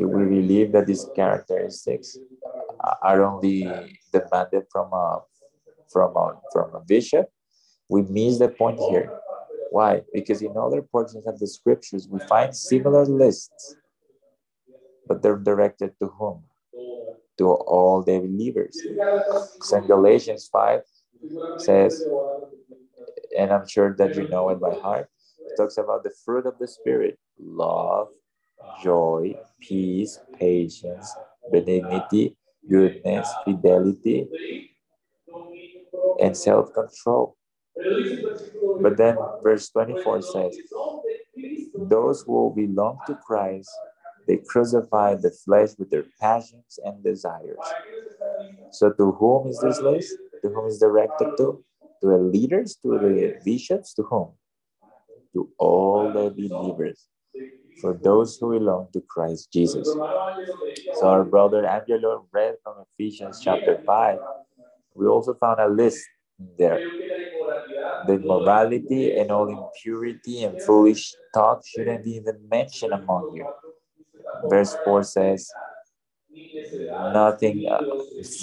[0.01, 2.19] If we believe that these characteristics
[3.03, 3.65] are only
[4.13, 5.21] demanded from a
[5.93, 7.27] from a from a bishop,
[7.89, 9.09] we miss the point here.
[9.71, 10.03] Why?
[10.13, 13.77] Because in other portions of the scriptures we find similar lists,
[15.09, 16.45] but they're directed to whom?
[17.39, 18.77] To all the believers.
[19.63, 20.81] So Galatians 5
[21.59, 22.05] says,
[23.39, 25.09] and I'm sure that you know it by heart,
[25.47, 28.09] it talks about the fruit of the Spirit love,
[28.83, 31.15] joy, peace, patience,
[31.53, 32.37] benignity,
[32.69, 34.27] goodness, fidelity,
[36.21, 37.37] and self control.
[38.81, 40.59] But then verse 24 says,
[41.75, 43.71] Those who belong to Christ,
[44.29, 47.57] they crucify the flesh with their passions and desires.
[48.71, 50.15] So, to whom is this list?
[50.43, 51.65] To whom is directed to?
[52.03, 54.29] To the leaders, to the bishops, to whom?
[55.33, 57.09] To all the believers
[57.81, 59.87] for those who belong to Christ Jesus.
[59.89, 64.19] So our brother Angelo read from Ephesians chapter 5.
[64.95, 66.05] We also found a list
[66.59, 66.81] there.
[68.07, 73.47] The morality and all impurity and foolish talk shouldn't be even mentioned among you.
[74.45, 75.51] Verse 4 says,
[77.13, 77.83] Nothing uh,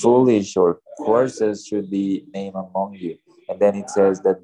[0.01, 3.17] foolish or coarses should be named among you.
[3.49, 4.39] And then it says that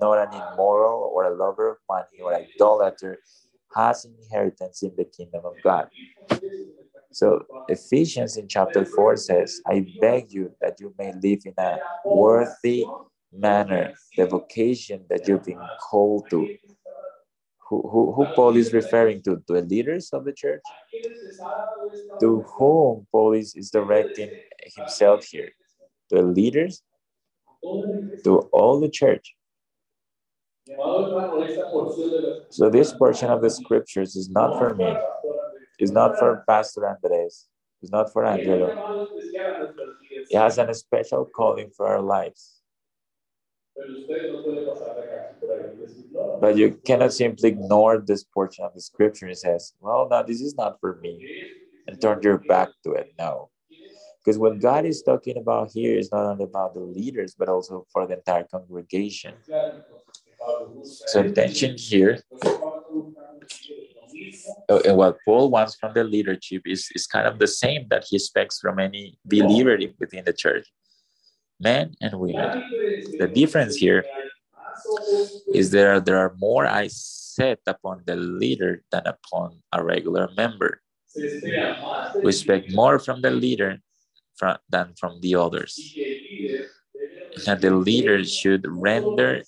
[0.00, 3.18] not an immoral or a lover of money or idolater
[3.74, 5.88] has inheritance in the kingdom of God.
[7.12, 11.78] So Ephesians in chapter 4 says, I beg you that you may live in a
[12.04, 12.86] worthy
[13.32, 16.56] manner, the vocation that you've been called to.
[17.72, 19.36] Who, who, Paul is referring to?
[19.46, 20.60] To the leaders of the church?
[22.20, 24.28] To whom Paul is, is directing
[24.76, 25.48] himself here?
[26.10, 26.82] The leaders?
[28.24, 29.34] To all the church.
[32.50, 34.94] So this portion of the scriptures is not for me.
[35.78, 37.48] It's not for Pastor Andres.
[37.80, 39.08] It's not for Angelo.
[40.10, 42.60] It has a special calling for our lives.
[46.40, 49.26] But you cannot simply ignore this portion of the scripture.
[49.26, 51.46] and says, well, now this is not for me,
[51.86, 53.14] and turn your back to it.
[53.18, 53.50] No.
[54.24, 57.86] Because what God is talking about here is not only about the leaders, but also
[57.92, 59.34] for the entire congregation.
[61.06, 62.20] So attention here.
[64.68, 68.04] Uh, and what Paul wants from the leadership is, is kind of the same that
[68.08, 70.66] he expects from any believer within the church,
[71.60, 72.62] men and women.
[73.18, 74.04] The difference here
[75.54, 76.96] is there there are more eyes
[77.36, 80.80] set upon the leader than upon a regular member.
[81.16, 83.78] We expect more from the leader
[84.36, 85.78] from, than from the others.
[87.46, 89.42] That the leader should render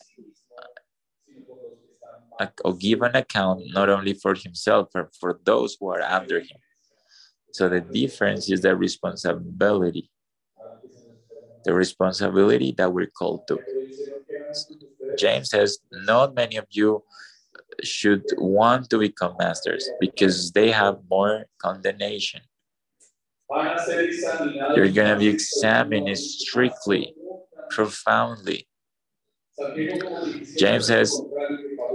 [2.65, 6.59] or give an account not only for himself but for those who are under him.
[7.53, 10.11] So the difference is the responsibility,
[11.65, 13.61] the responsibility that we're called to.
[15.19, 17.03] James says, Not many of you
[17.83, 22.41] should want to become masters because they have more condemnation.
[23.51, 27.15] You're going to be examined strictly,
[27.71, 28.67] profoundly.
[30.57, 31.21] James says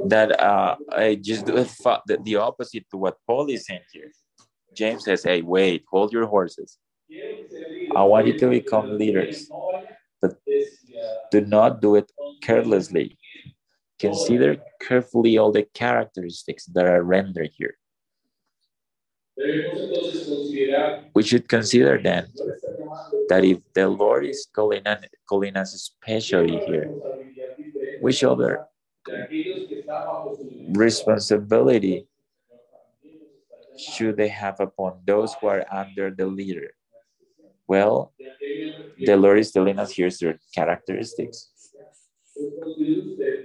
[0.06, 4.12] that uh, I just do the, the opposite to what Paul is saying here.
[4.74, 6.78] James says, Hey, wait, hold your horses.
[7.96, 9.50] I want you to become leaders,
[10.22, 10.36] but
[11.32, 13.18] do not do it carelessly.
[14.00, 17.76] Consider carefully all the characteristics that are rendered here.
[21.14, 22.28] We should consider then
[23.30, 26.90] that if the Lord is calling, us, calling us especially here,
[28.02, 28.66] which other
[30.74, 32.08] responsibility
[33.78, 36.72] should they have upon those who are under the leader?
[37.70, 38.14] Well,
[39.06, 41.50] the Lord is telling us here's their characteristics.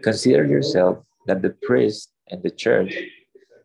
[0.02, 2.94] Consider yourself that the priest and the church,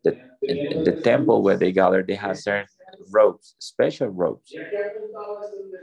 [0.03, 2.67] the, in, in the temple where they gather, they have certain
[3.11, 4.53] robes, special robes.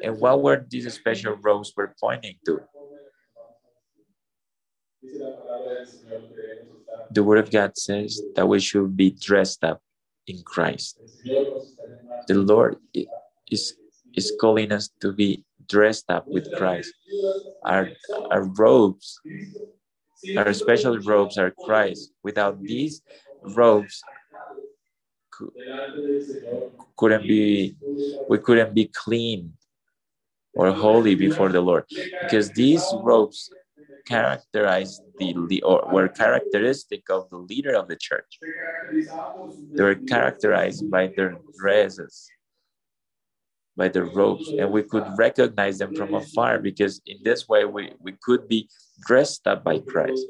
[0.03, 2.61] And what were these special robes were pointing to?
[7.13, 9.81] The Word of God says that we should be dressed up
[10.27, 11.01] in Christ.
[12.29, 12.77] The Lord
[13.51, 13.75] is,
[14.17, 16.93] is calling us to be dressed up with Christ.
[17.65, 17.91] Our,
[18.31, 19.21] our robes,
[20.37, 22.13] our special robes are Christ.
[22.23, 23.03] Without these
[23.55, 24.03] robes,
[26.97, 27.77] couldn't be
[28.29, 29.53] we couldn't be clean
[30.55, 31.85] or holy before the Lord
[32.23, 33.51] because these robes
[34.07, 38.39] characterized the or were characteristic of the leader of the church.
[39.75, 42.31] They were characterized by their dresses,
[43.77, 47.93] by the robes, and we could recognize them from afar because in this way we,
[48.01, 48.69] we could be
[49.07, 50.25] dressed up by Christ.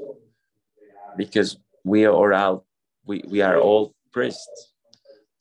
[1.16, 2.66] Because we are all
[3.06, 4.72] we, we are all priests.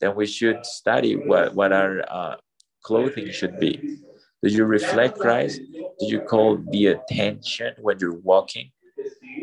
[0.00, 2.36] Then we should study what, what our uh,
[2.82, 3.98] clothing should be.
[4.42, 5.60] Do you reflect Christ?
[5.98, 8.70] Do you call the attention when you're walking?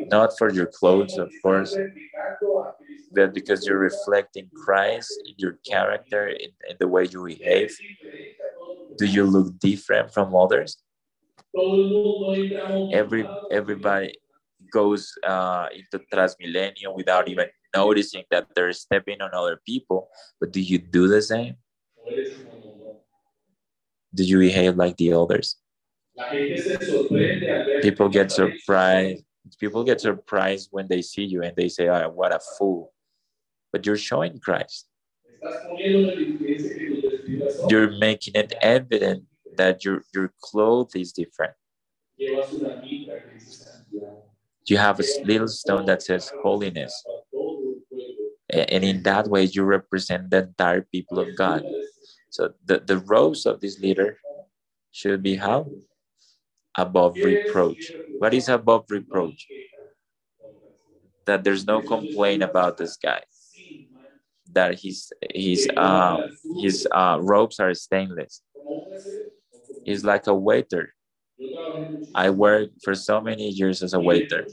[0.08, 1.76] Not for your clothes, of course,
[3.12, 7.76] but because you're reflecting Christ in your character, in, in the way you behave.
[8.98, 10.78] Do you look different from others?
[12.94, 14.16] Every everybody
[14.72, 20.10] goes uh, into Transmilenio without even noticing that they're stepping on other people.
[20.40, 21.56] But do you do the same?
[24.16, 25.58] Do you behave like the others?
[27.82, 29.24] People get surprised.
[29.60, 32.94] People get surprised when they see you and they say, oh, what a fool.
[33.72, 34.88] But you're showing Christ.
[37.70, 39.24] You're making it evident
[39.58, 41.54] that your, your clothes is different.
[44.66, 47.04] You have a little stone that says holiness.
[48.50, 51.64] And in that way, you represent the entire people of God.
[52.30, 54.18] So the, the roles of this leader
[54.92, 55.70] should be how?
[56.78, 57.92] Above reproach.
[58.20, 59.48] What is above reproach?
[61.26, 63.22] That there's no complaint about this guy.
[64.54, 66.18] That his his uh,
[66.62, 68.42] his uh, robes are stainless.
[69.86, 70.94] He's like a waiter.
[72.16, 74.48] I worked for so many years as a waiter.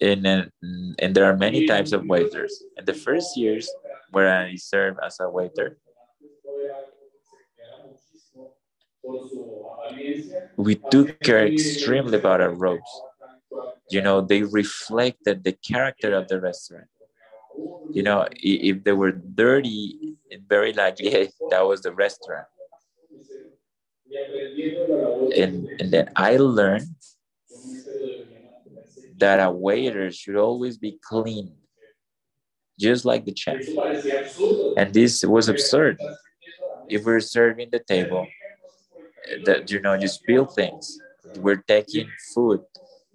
[0.00, 2.62] And, and there are many types of waiters.
[2.78, 3.68] In the first years
[4.12, 5.78] where I served as a waiter,
[10.56, 12.92] we took care extremely about our robes.
[13.90, 16.86] You know, they reflected the character of the restaurant.
[17.92, 20.16] You know, if they were dirty,
[20.48, 21.10] very likely
[21.50, 22.46] that was the restaurant.
[25.36, 26.88] And, and then I learned
[29.18, 31.52] that a waiter should always be clean,
[32.78, 33.62] just like the chef.
[34.76, 35.98] And this was absurd.
[36.88, 38.26] If we're serving the table
[39.30, 40.98] eh, that you know you spill things.
[41.36, 42.60] We're taking food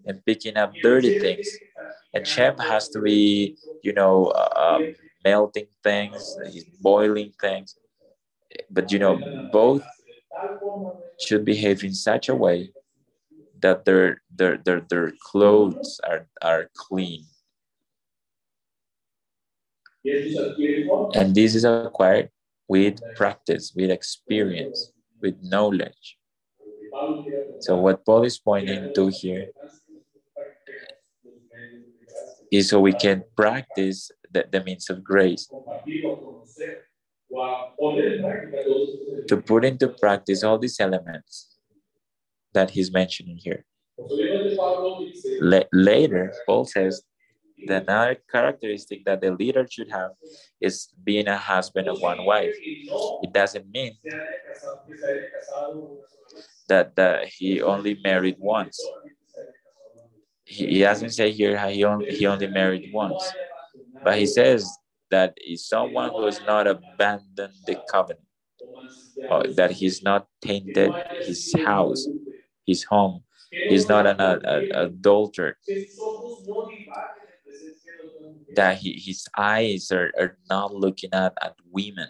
[0.06, 1.50] and picking up dirty things.
[2.14, 4.80] And chef has to be, you know, uh,
[5.24, 7.76] melting things, he's boiling things.
[8.70, 9.18] But you know,
[9.52, 9.84] both
[11.20, 12.72] should behave in such a way
[13.62, 17.26] that their their their, their clothes are, are clean.
[21.16, 22.30] And this is acquired
[22.68, 24.92] with practice, with experience,
[25.22, 26.18] with knowledge.
[27.60, 29.48] So what Paul is pointing to here
[32.58, 35.48] is so we can practice the, the means of grace.
[39.28, 41.58] To put into practice all these elements
[42.54, 43.66] that he's mentioning here.
[45.72, 47.04] later, Paul says
[47.68, 50.12] that another characteristic that the leader should have
[50.62, 52.54] is being a husband of one wife.
[53.24, 53.94] It doesn't mean
[56.70, 58.80] that, that he only married once.
[60.46, 63.24] He, doesn't say here how he only, he only married once,
[64.04, 64.70] but he says
[65.10, 68.26] that is someone who has not abandoned the covenant,
[69.30, 72.08] or that he's not tainted his house,
[72.66, 73.24] his home.
[73.52, 75.58] He's not an, an adulterer
[78.56, 82.10] that he, his eyes are, are not looking at, at women.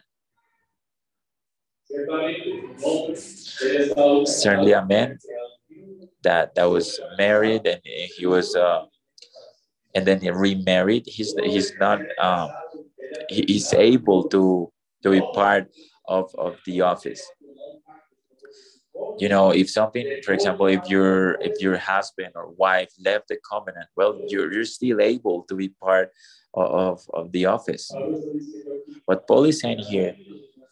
[4.26, 5.20] Certainly a man
[6.26, 8.84] that, that was married and he was, uh,
[9.96, 11.04] and then he remarried.
[11.08, 12.50] He's, he's not, um,
[13.30, 14.72] he, he's able to,
[15.04, 15.72] to be part
[16.08, 17.24] of, of the office
[19.18, 23.38] you know if something for example if your if your husband or wife left the
[23.50, 26.10] covenant well you're, you're still able to be part
[26.54, 27.92] of, of the office
[29.06, 30.16] what paul is saying here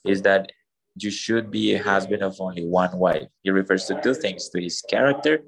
[0.06, 0.52] is that
[0.98, 4.62] you should be a husband of only one wife he refers to two things to
[4.62, 5.44] his character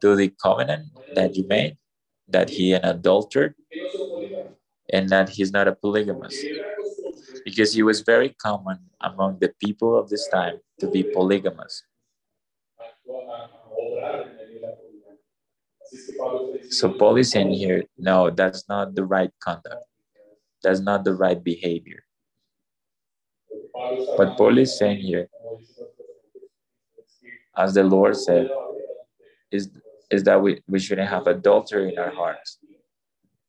[0.00, 1.76] to the covenant that you made
[2.28, 3.54] that he an adulterer
[4.92, 6.44] and that he's not a polygamist.
[7.44, 11.82] because he was very common among the people of this time to be polygamous
[16.70, 19.86] so Paul is saying here, no, that's not the right conduct.
[20.62, 22.05] That's not the right behavior.
[24.16, 25.28] But Paul is saying here,
[27.56, 28.50] as the Lord said,
[29.50, 29.70] is,
[30.10, 32.58] is that we, we shouldn't have adultery in our hearts.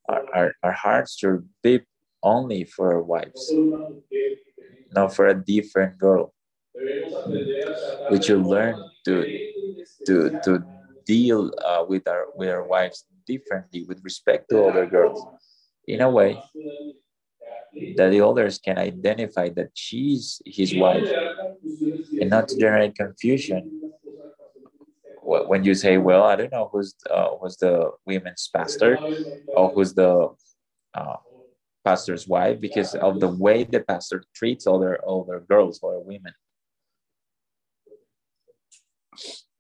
[0.10, 1.82] Our, our, our hearts should be
[2.24, 3.52] only for our wives,
[4.94, 6.34] not for a different girl.
[8.12, 8.76] We should learn
[9.06, 9.16] to
[10.06, 10.64] to to
[11.06, 15.26] deal uh, with our with our wives differently with respect to other girls
[15.88, 16.42] in a way
[17.96, 21.08] that the others can identify that she's his wife
[22.20, 23.92] and not to generate confusion.
[25.24, 28.98] When you say well i don't know who's uh, who's the women's pastor
[29.58, 30.30] or who's the
[30.94, 31.18] uh,
[31.84, 36.34] pastor's wife because of the way the pastor treats other other girls or women.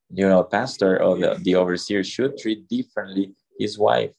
[0.09, 4.15] You know, a pastor or the, the overseer should treat differently his wife,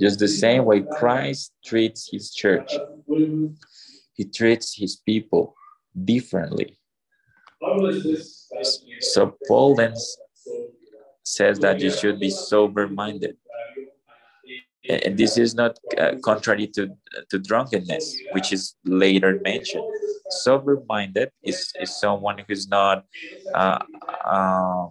[0.00, 2.72] just the same way Christ treats his church.
[4.14, 5.54] He treats his people
[6.04, 6.78] differently.
[9.00, 9.94] So Paul then
[11.24, 13.36] says that you should be sober minded.
[14.88, 16.90] And this is not uh, contrary to,
[17.30, 19.84] to drunkenness, which is later mentioned.
[20.30, 23.04] Sober minded is, is someone who's not
[23.54, 23.78] uh,
[24.24, 24.86] uh,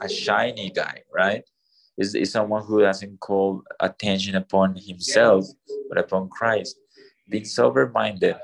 [0.00, 1.44] a shiny guy, right?
[1.98, 5.44] Is, is someone who doesn't call attention upon himself,
[5.88, 6.76] but upon Christ.
[7.28, 8.36] Being sober minded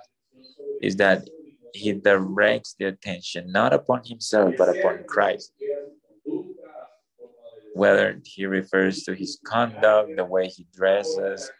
[0.82, 1.26] is that
[1.72, 5.52] he directs the attention not upon himself, but upon Christ.
[7.74, 11.50] Whether he refers to his conduct, the way he dresses,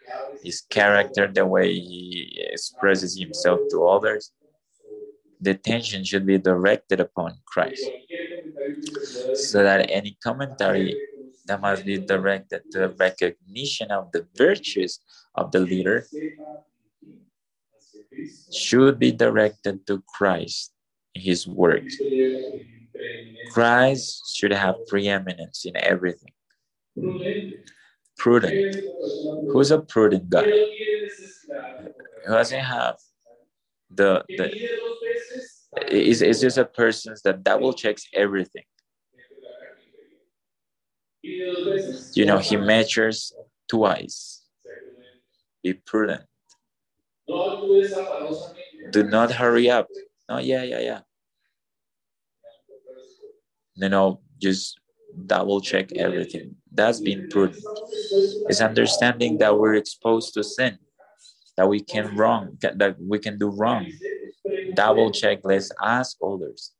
[0.43, 4.31] his character, the way he expresses himself to others,
[5.41, 7.85] the attention should be directed upon Christ
[9.35, 10.99] so that any commentary
[11.49, 14.99] that must be directed to the recognition of the virtues
[15.33, 16.05] of the leader
[18.53, 20.71] should be directed to Christ,
[21.13, 21.83] his work.
[23.51, 26.33] Christ should have preeminence in everything.
[28.17, 28.75] Prudent.
[29.51, 30.45] Who's a prudent guy?
[32.25, 32.97] Who doesn't have
[33.89, 34.53] the, the
[35.89, 38.65] is, is just a person that double checks everything.
[41.21, 43.33] You know, he measures
[43.69, 44.43] twice.
[45.63, 46.23] Be prudent.
[47.27, 49.87] Do not hurry up.
[50.29, 50.99] No, yeah, yeah, yeah.
[53.79, 54.79] you know, just
[55.25, 56.55] double check everything.
[56.71, 57.63] That's being prudent.
[58.49, 60.77] It's understanding that we're exposed to sin,
[61.57, 63.87] that we can wrong, that we can do wrong.
[64.73, 65.39] Double check.
[65.43, 66.73] Let's ask others.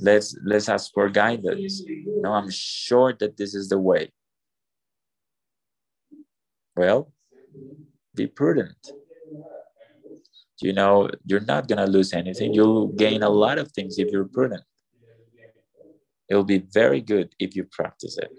[0.00, 1.82] Let's let's ask for guidance.
[2.06, 4.12] No, I'm sure that this is the way.
[6.74, 7.12] Well,
[8.14, 8.92] be prudent.
[10.60, 12.54] You know, you're not gonna lose anything.
[12.54, 14.62] You'll gain a lot of things if you're prudent.
[16.28, 18.30] It will be very good if you practice it.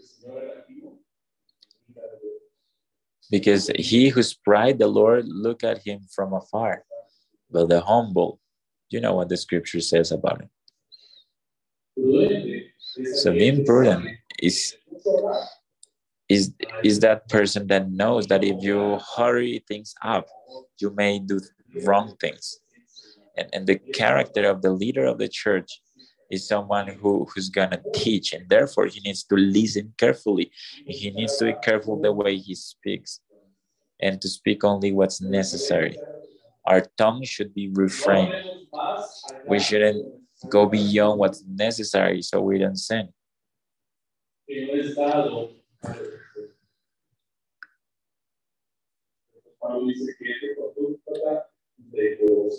[3.30, 6.86] Because he who's pride, the Lord look at him from afar.
[7.52, 8.40] But the humble,
[8.94, 10.50] you know what the scripture says about it.
[13.16, 14.08] So being prudent
[14.40, 14.76] is
[16.30, 20.28] is is that person that knows that if you hurry things up,
[20.80, 21.40] you may do
[21.84, 22.60] wrong things.
[23.38, 25.82] And, and the character of the leader of the church
[26.30, 30.52] is someone who, who's gonna teach, and therefore he needs to listen carefully.
[30.86, 33.20] He needs to be careful the way he speaks
[34.00, 35.98] and to speak only what's necessary.
[36.66, 38.34] Our tongue should be refrained.
[39.46, 40.06] We shouldn't
[40.50, 43.10] go beyond what's necessary so we don't sin.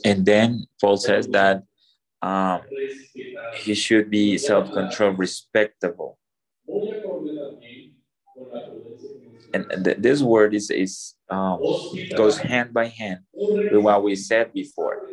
[0.04, 1.62] And then Paul says that
[2.22, 2.62] um,
[3.54, 6.18] he should be self-controlled, respectable.
[9.52, 11.60] And, and th this word is, is um,
[12.16, 15.03] goes hand by hand with what we said before.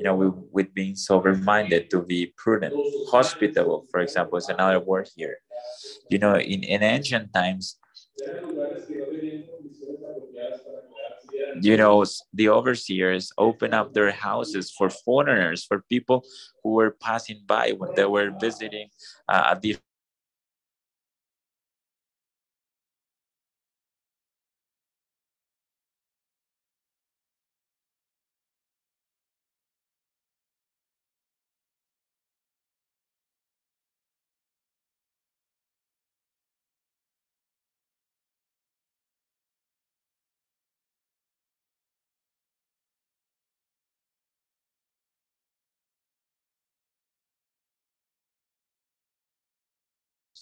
[0.00, 2.74] You know, with, with being sober-minded, to be prudent,
[3.10, 5.38] hospitable, for example, is another word here.
[6.08, 7.78] You know, in, in ancient times,
[11.52, 16.24] you know, the overseers open up their houses for foreigners, for people
[16.62, 18.88] who were passing by when they were visiting
[19.28, 19.60] uh, a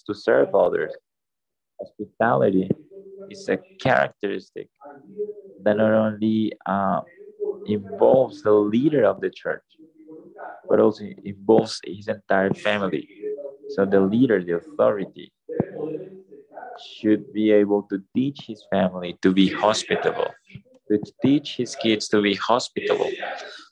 [0.03, 0.93] to serve others.
[1.79, 2.69] Hospitality
[3.29, 4.69] is a characteristic
[5.63, 7.01] that not only uh,
[7.65, 9.63] involves the leader of the church,
[10.69, 13.07] but also involves his entire family.
[13.69, 15.31] So the leader, the authority,
[16.83, 20.31] should be able to teach his family to be hospitable,
[20.89, 23.09] to teach his kids to be hospitable,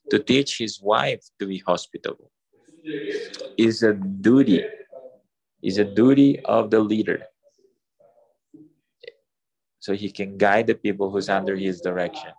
[0.10, 2.32] to teach his wife to be hospitable.
[3.58, 4.64] Is a duty
[5.62, 7.24] is a duty of the leader.
[9.80, 12.32] So he can guide the people who's under his direction.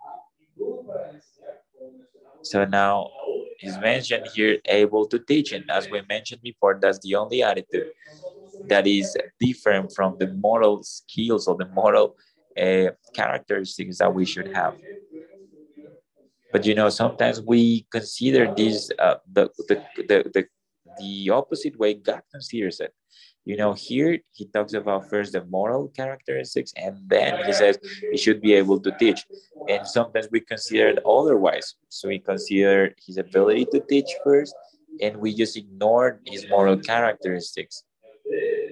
[2.43, 3.09] So now
[3.59, 5.51] he's mentioned here able to teach.
[5.51, 7.91] And as we mentioned before, that's the only attitude
[8.67, 12.15] that is different from the moral skills or the moral
[12.57, 14.75] uh, characteristics that we should have.
[16.51, 20.45] But you know, sometimes we consider this uh, the, the, the, the,
[20.99, 22.93] the opposite way God considers it.
[23.45, 27.79] You know, here he talks about first the moral characteristics, and then he says
[28.11, 29.25] he should be able to teach.
[29.67, 31.75] And sometimes we consider it otherwise.
[31.89, 34.53] So we consider his ability to teach first,
[35.01, 37.83] and we just ignore his moral characteristics.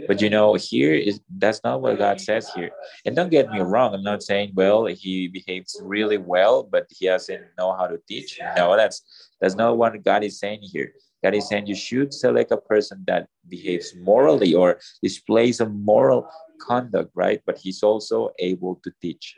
[0.08, 2.72] But you know, here is that's not what God says here.
[3.06, 7.08] And don't get me wrong, I'm not saying well he behaves really well, but he
[7.08, 8.40] doesn't know how to teach.
[8.56, 9.02] No, that's
[9.42, 10.94] that's not what God is saying here.
[11.24, 16.28] God is saying you should select a person that behaves morally or displays a moral
[16.62, 17.42] conduct, right?
[17.46, 19.36] But he's also able to teach.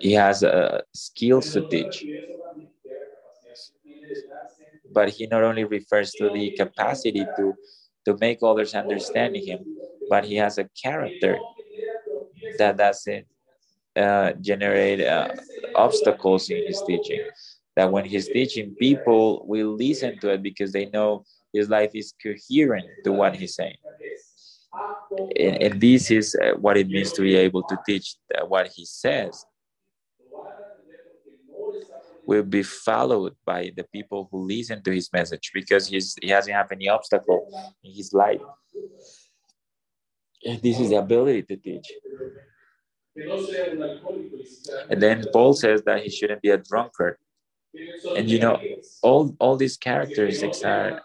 [0.00, 2.04] He has uh, skills to teach.
[4.92, 7.54] But he not only refers to the capacity to,
[8.06, 9.60] to make others understand him,
[10.08, 11.38] but he has a character
[12.58, 13.26] that doesn't
[13.96, 15.28] uh, generate uh,
[15.74, 17.20] obstacles in his teaching
[17.76, 22.14] that when he's teaching, people will listen to it because they know his life is
[22.22, 23.76] coherent to what he's saying.
[25.38, 28.16] And, and this is uh, what it means to be able to teach
[28.48, 29.44] what he says
[32.26, 36.52] will be followed by the people who listen to his message because he's, he doesn't
[36.52, 37.48] have any obstacle
[37.84, 38.40] in his life.
[40.44, 41.92] And this is the ability to teach.
[44.90, 47.16] And then Paul says that he shouldn't be a drunkard
[48.16, 48.60] And you know,
[49.02, 51.02] all, all these characteristics are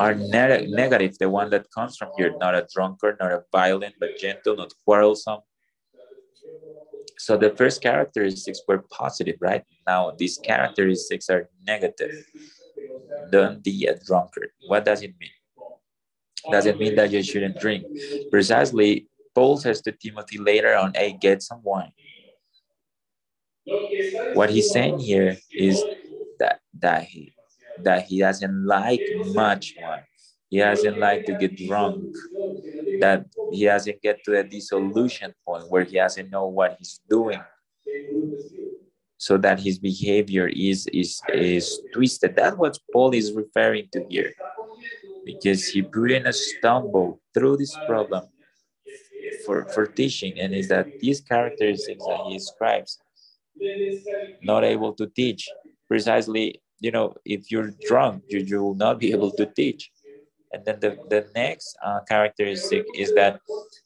[0.00, 3.94] are ne negative, the one that comes from here, not a drunkard, not a violent,
[4.00, 5.40] but gentle, not quarrelsome.
[7.18, 9.62] So the first characteristics were positive, right?
[9.86, 12.26] Now these characteristics are negative.
[13.30, 14.50] Don't be a drunkard.
[14.66, 15.30] What does it mean?
[16.50, 17.86] Does it mean that you shouldn't drink?
[18.30, 21.92] Precisely, Paul says to Timothy later on, hey, get some wine.
[24.34, 25.82] What he's saying here is
[26.38, 27.32] that that he
[27.82, 29.02] that he doesn't like
[29.34, 30.04] much wine.
[30.50, 32.14] He doesn't like to get drunk.
[33.00, 37.40] That he doesn't get to a dissolution point where he doesn't know what he's doing.
[39.16, 42.36] So that his behavior is is is twisted.
[42.36, 44.34] That's what Paul is referring to here.
[45.24, 48.28] Because he put in a stumble through this problem
[49.46, 52.98] for, for teaching, and is that these characteristics that he describes
[54.42, 55.48] not able to teach.
[55.88, 59.90] Precisely you know if you're drunk you, you will not be able to teach.
[60.52, 63.40] And then the, the next uh, characteristic is that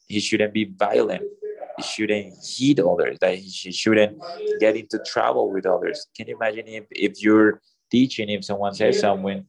[0.07, 1.23] he shouldn't be violent.
[1.77, 4.21] He shouldn't hit others that he shouldn't
[4.59, 6.07] get into trouble with others.
[6.15, 7.61] Can you imagine if, if you're
[7.91, 9.43] teaching if someone says something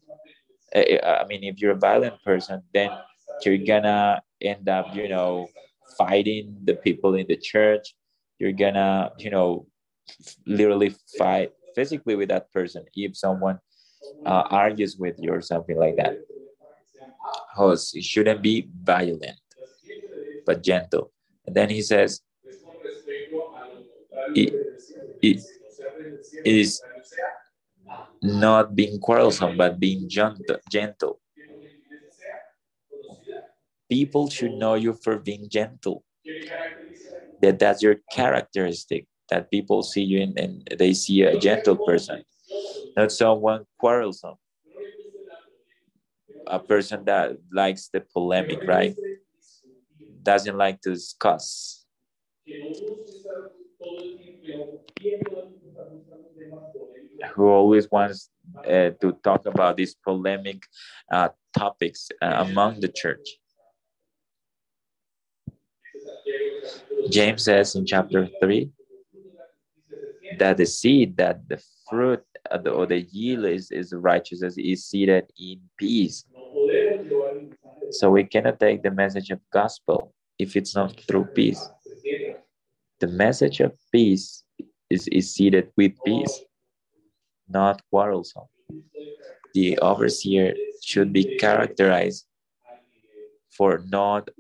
[0.72, 2.90] eh, eh, i mean if you're a violent person then
[3.44, 5.46] you're gonna end up you know
[5.98, 7.94] fighting the people in the church.
[8.38, 9.66] You're gonna you know
[10.46, 13.58] literally fight physically with that person if someone
[14.26, 16.18] uh, argues with you or something like that.
[17.54, 19.38] Host, it shouldn't be violent,
[20.46, 21.12] but gentle.
[21.46, 22.20] And then he says,
[24.34, 24.52] it,
[25.22, 25.42] it,
[26.44, 26.80] it is
[28.22, 31.20] not being quarrelsome, but being gentle.
[33.90, 36.02] People should know you for being gentle.
[37.42, 42.24] That that's your characteristic that people see you in, and they see a gentle person,
[42.96, 44.36] not someone quarrelsome,
[46.46, 48.94] a person that likes the polemic, right?
[50.22, 51.84] Doesn't like to discuss.
[57.34, 58.30] Who always wants
[58.66, 60.62] uh, to talk about these polemic
[61.12, 63.38] uh, topics uh, among the church.
[67.10, 68.70] James says in chapter 3
[70.38, 74.86] that the seed, that the fruit uh, the, or the yield is, is righteousness is
[74.86, 76.24] seated in peace.
[77.90, 81.68] So we cannot take the message of gospel if it's not through peace.
[83.00, 84.44] The message of peace
[84.88, 86.40] is, is seated with peace,
[87.48, 88.44] not quarrelsome.
[89.54, 92.26] The overseer should be characterized
[93.50, 94.30] for not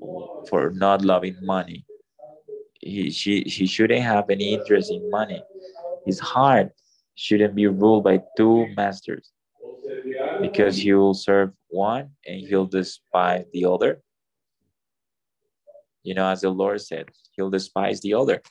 [0.48, 1.84] for not loving money.
[2.80, 5.42] He, she, he shouldn't have any interest in money
[6.04, 6.72] his heart
[7.14, 9.30] shouldn't be ruled by two masters
[10.40, 14.02] because he will serve one and he'll despise the other.
[16.02, 18.42] You know, as the Lord said, he'll despise the other.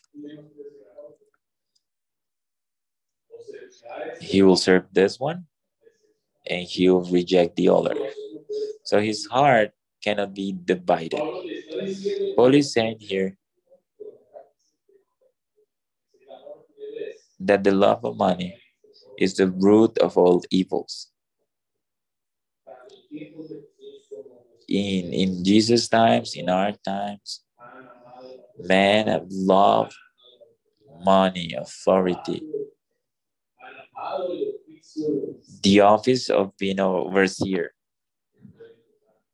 [4.21, 5.45] He will serve this one
[6.47, 7.95] and he'll reject the other.
[8.83, 9.71] So his heart
[10.03, 11.19] cannot be divided.
[12.35, 13.37] Paul is saying here
[17.39, 18.55] that the love of money
[19.17, 21.11] is the root of all evils.
[24.67, 27.43] In, in Jesus' times, in our times,
[28.59, 29.95] men have loved
[31.03, 32.43] money, authority.
[35.63, 37.73] The office of being overseer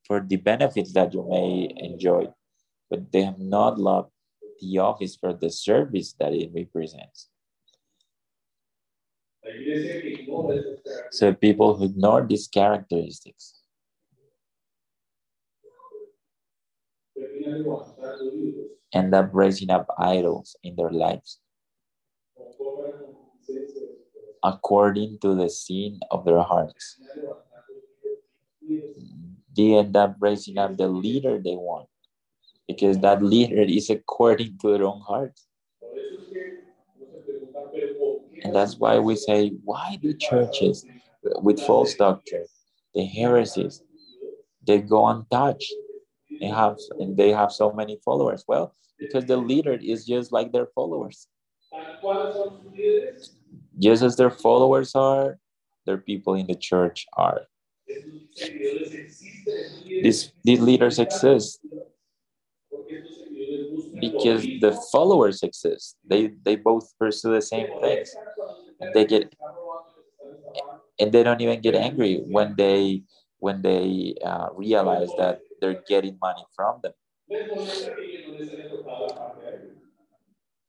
[0.08, 2.28] for the benefits that you may enjoy,
[2.89, 4.12] but they have not loved
[4.62, 7.30] the office for the service that it represents.
[11.11, 13.55] So people who ignore these characteristics
[18.93, 21.39] end up raising up idols in their lives
[24.43, 26.97] according to the sin of their hearts.
[29.55, 31.89] They end up raising up the leader they want
[32.67, 35.47] because that leader is according to their own hearts.
[38.43, 40.86] And that's why we say, why do churches
[41.41, 42.45] with false doctrine,
[42.93, 43.81] the heresies,
[44.65, 45.73] they go untouched?
[46.39, 48.43] They have and they have so many followers.
[48.47, 51.27] Well, because the leader is just like their followers.
[53.79, 55.39] Just as their followers are,
[55.86, 57.41] their people in the church are.
[59.86, 61.59] These, these leaders exist
[63.99, 65.97] because the followers exist.
[66.08, 68.16] They they both pursue the same things.
[68.82, 69.34] And they get
[70.99, 73.03] and they don't even get angry when they
[73.39, 76.93] when they uh, realize that they're getting money from them.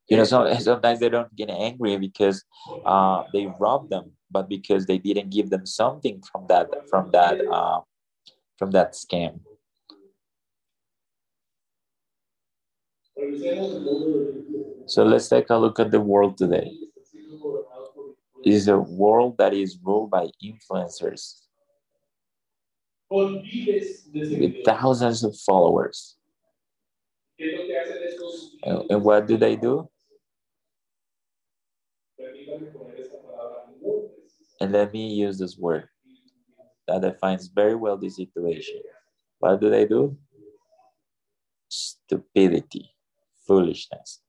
[0.09, 2.45] You know, so, sometimes they don't get angry because
[2.85, 7.41] uh, they rob them, but because they didn't give them something from that from that
[7.51, 7.81] uh,
[8.59, 9.41] from that scam.
[14.87, 16.73] So let's take a look at the world today.
[18.45, 21.41] It is a world that is ruled by influencers
[23.11, 26.17] with thousands of followers.
[28.65, 29.89] And, what do they do?
[34.61, 35.89] And let me use this word
[36.89, 38.81] that defines very well the situation.
[39.39, 40.17] What do they do?
[41.69, 42.96] Stupidity,
[43.47, 44.21] foolishness.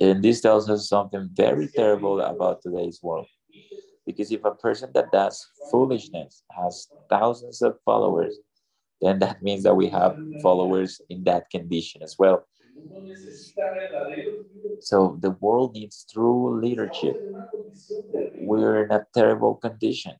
[0.00, 3.28] And this tells us something very terrible about today's world.
[4.06, 8.38] Because if a person that does foolishness has thousands of followers,
[9.00, 12.46] then that means that we have followers in that condition as well.
[14.78, 17.20] So the world needs true leadership.
[18.38, 20.16] We're in a terrible condition.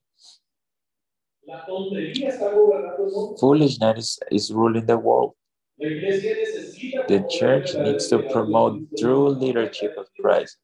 [3.38, 5.34] Foolishness is ruling the world.
[5.78, 10.56] The church needs to promote true leadership of Christ.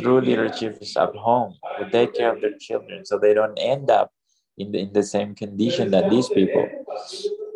[0.00, 3.90] True leadership is at home, to take care of their children so they don't end
[3.90, 4.10] up
[4.56, 6.66] in the, in the same condition that these people.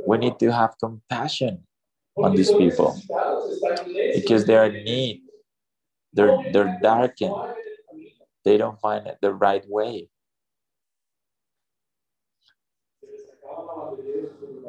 [0.07, 1.67] We need to have compassion
[2.17, 3.01] on these people
[4.15, 5.23] because they are in need.
[6.13, 7.35] They're, they're darkened.
[8.45, 10.09] They don't find the right way.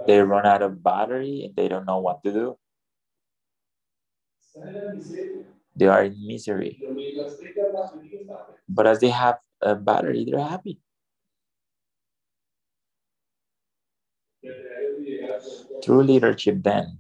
[0.08, 2.58] They run out of battery and they don't know what to do.
[5.76, 6.80] They are in misery.
[8.70, 10.80] But as they have a battery, they're happy.
[15.82, 17.00] True leadership then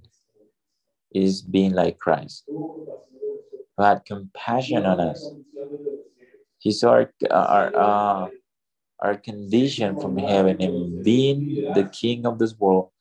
[1.14, 5.32] is being like Christ, who had compassion on us.
[6.60, 8.30] He saw our, our, uh,
[9.00, 12.92] our condition from heaven and being the king of this world,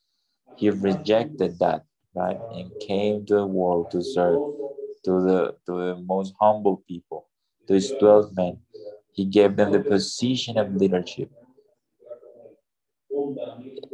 [0.57, 1.85] he rejected that,
[2.15, 2.39] right?
[2.53, 4.41] And came to the world to serve
[5.05, 7.29] to the to the most humble people,
[7.67, 8.59] to his 12 men.
[9.13, 11.31] He gave them the position of leadership.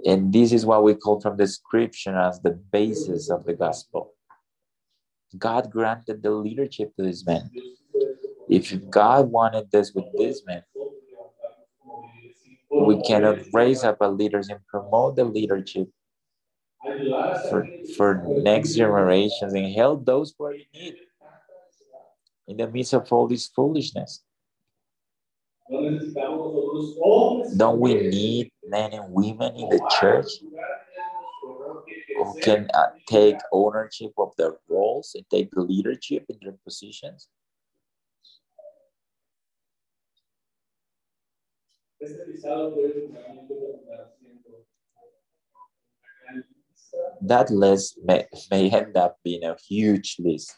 [0.06, 4.14] And this is what we call from the scripture as the basis of the gospel.
[5.36, 7.50] God granted the leadership to these men.
[8.48, 10.62] If God wanted this with these men,
[12.70, 15.88] we cannot raise up our leaders and promote the leadership
[16.82, 20.94] for, for next generations and help those who are in need
[22.48, 24.22] in the midst of all this foolishness.
[27.56, 30.26] Don't we need men and women in the church
[32.16, 37.28] who can uh, take ownership of their roles and take leadership in their positions?
[47.22, 50.54] That list may, may end up being a huge list.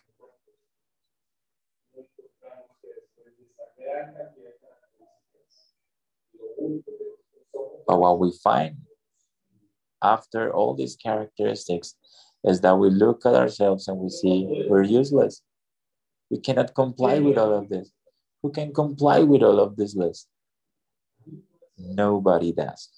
[7.86, 8.76] But what we find
[10.02, 11.94] after all these characteristics
[12.44, 15.42] is that we look at ourselves and we see we're useless.
[16.30, 17.90] We cannot comply with all of this.
[18.42, 20.28] Who can comply with all of this list?
[21.78, 22.88] Nobody does.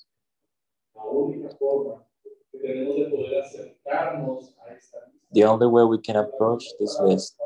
[5.32, 7.36] The only way we can approach this list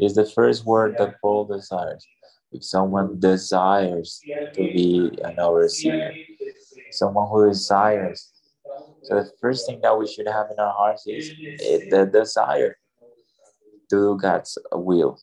[0.00, 2.08] is the first word that Paul desires
[2.52, 4.20] if someone desires
[4.54, 6.12] to be an overseer,
[6.90, 8.32] someone who desires.
[9.02, 11.30] So the first thing that we should have in our hearts is
[11.90, 12.76] the desire
[13.90, 15.18] to do God's will.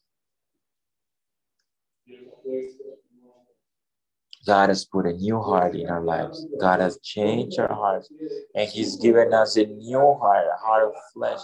[4.48, 6.48] God has put a new heart in our lives.
[6.60, 8.10] God has changed our hearts.
[8.56, 11.42] And He's given us a new heart, a heart of flesh,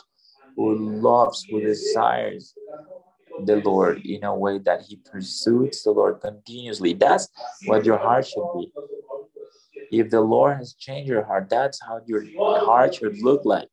[0.56, 2.56] who loves, who desires
[3.46, 6.94] the Lord in a way that he pursues the Lord continuously.
[6.94, 7.28] That's
[7.66, 8.72] what your heart should be.
[9.92, 13.68] If the Lord has changed your heart, that's how your heart should look like.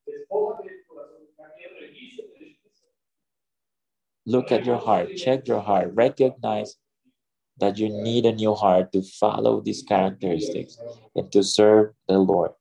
[4.25, 6.75] Look at your heart, check your heart, recognize
[7.61, 10.77] that you need a new heart to follow these characteristics
[11.15, 12.51] and to serve the Lord.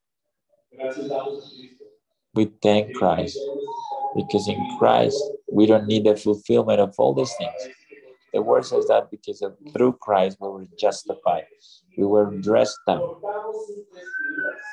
[2.35, 3.39] We thank Christ
[4.15, 5.21] because in Christ
[5.53, 7.75] we don't need the fulfillment of all these things.
[8.33, 11.47] The word says that because of, through Christ we were justified,
[11.99, 13.21] we were dressed up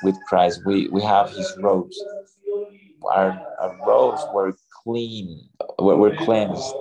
[0.04, 0.60] with Christ.
[0.64, 1.98] We we have His robes.
[3.10, 4.54] Our, our robes were
[4.84, 5.48] clean,
[5.78, 6.74] We were cleansed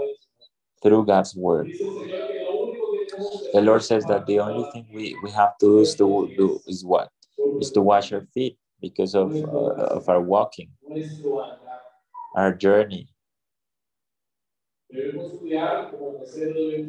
[0.83, 1.71] through God's word.
[3.53, 6.61] The Lord says that the only thing we, we have to do is to do
[6.68, 7.09] is what
[7.59, 10.70] is to wash our feet because of uh, of our walking,
[12.36, 13.09] our journey.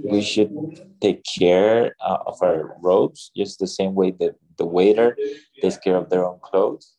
[0.02, 0.52] We should
[1.00, 5.16] take care uh, of our robes just the same way that the waiter
[5.60, 6.96] takes care of their own clothes.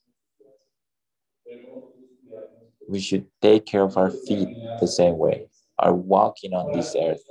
[2.87, 7.23] We should take care of our feet the same way, our walking on this earth,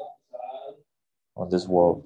[1.39, 2.05] on this world.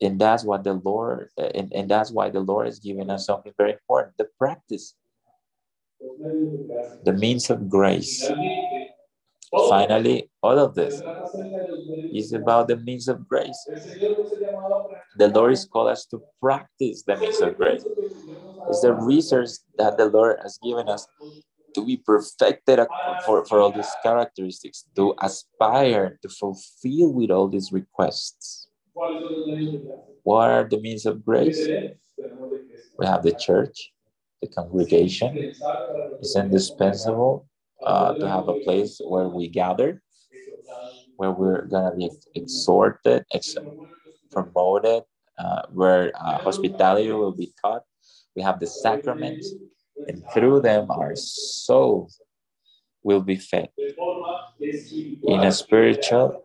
[0.00, 3.52] And that's what the Lord, and, and that's why the Lord is giving us something
[3.56, 4.94] very important the practice,
[7.04, 8.30] the means of grace.
[9.70, 11.00] Finally, all of this
[12.12, 13.56] is about the means of grace.
[15.16, 17.84] The Lord is called us to practice the means of grace.
[18.68, 21.06] It's the resource that the Lord has given us
[21.76, 22.80] to be perfected
[23.24, 28.68] for, for all these characteristics, to aspire to fulfill with all these requests.
[30.24, 31.60] What are the means of grace?
[32.98, 33.92] We have the church,
[34.42, 35.30] the congregation.
[36.20, 37.46] It's indispensable
[37.84, 40.02] uh, to have a place where we gather,
[41.16, 43.56] where we're going to be exhorted, ex-
[44.32, 45.02] promoted,
[45.38, 47.82] uh, where uh, hospitality will be taught.
[48.34, 49.54] We have the sacraments,
[50.08, 52.10] and through them, our soul
[53.02, 53.68] will be fed
[54.58, 56.42] in a spiritual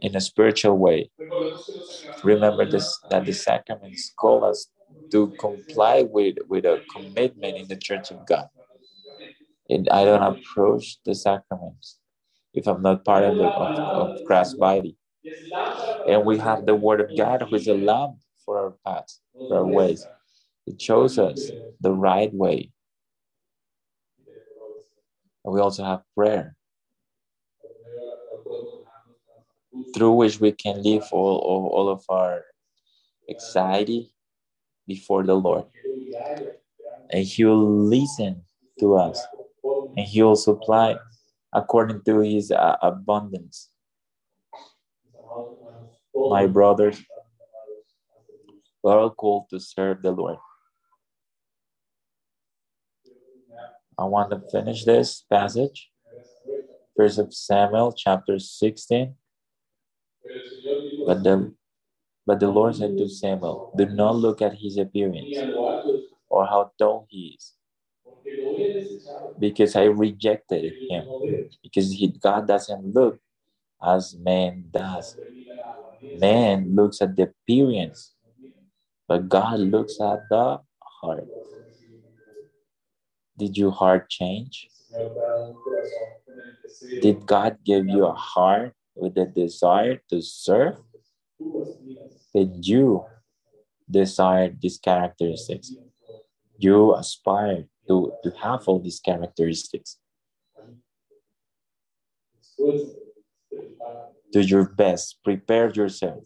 [0.00, 1.10] in a spiritual way.
[2.24, 4.68] Remember this that the sacraments call us
[5.10, 8.48] to comply with, with a commitment in the Church of God.
[9.68, 11.98] And I don't approach the sacraments
[12.54, 13.78] if I'm not part of, the, of,
[14.18, 14.96] of Christ's body.
[16.08, 19.58] And we have the Word of God, who is a lamp for our paths, for
[19.58, 20.06] our ways.
[20.66, 21.50] It shows us
[21.80, 22.70] the right way.
[25.44, 26.54] And we also have prayer,
[29.94, 32.44] through which we can leave all, all, all of our
[33.28, 34.12] anxiety
[34.86, 35.64] before the Lord.
[37.10, 38.42] And He will listen
[38.78, 39.20] to us
[39.96, 40.96] and He will supply
[41.52, 43.70] according to His uh, abundance.
[46.14, 47.02] My brothers,
[48.82, 50.38] we're all called to serve the Lord.
[54.00, 55.90] I want to finish this passage.
[56.96, 59.16] First of Samuel, chapter 16.
[61.06, 61.54] But the
[62.26, 65.36] but the Lord said to Samuel, Do not look at his appearance
[66.28, 67.54] or how tall he is,
[69.38, 71.04] because I rejected him.
[71.62, 73.20] Because he, God doesn't look
[73.84, 75.16] as man does.
[76.18, 78.14] Man looks at the appearance,
[79.08, 81.28] but God looks at the heart.
[83.40, 84.68] Did your heart change?
[87.00, 90.76] Did God give you a heart with a desire to serve?
[92.34, 93.06] Did you
[93.90, 95.72] desire these characteristics?
[96.58, 99.96] You aspire to, to have all these characteristics.
[104.32, 106.24] Do your best, prepare yourself.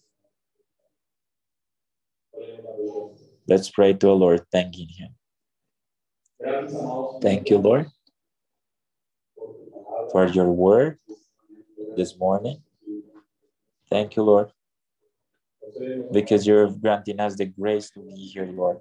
[3.47, 5.15] Let's pray to the Lord, thanking Him.
[6.41, 7.87] Thank you, Lord,
[10.11, 10.99] for your word
[11.97, 12.63] this morning.
[13.89, 14.51] Thank you, Lord,
[16.13, 18.79] because you're granting us the grace to be here, Lord.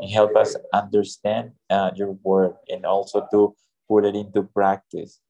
[0.00, 3.54] And help us understand uh, your word and also to
[3.88, 5.20] put it into practice.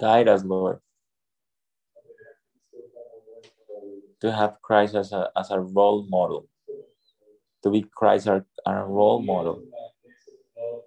[0.00, 0.80] Guide us, Lord,
[4.20, 6.48] to have Christ as a, as a role model,
[7.62, 9.62] to be Christ our, our role model.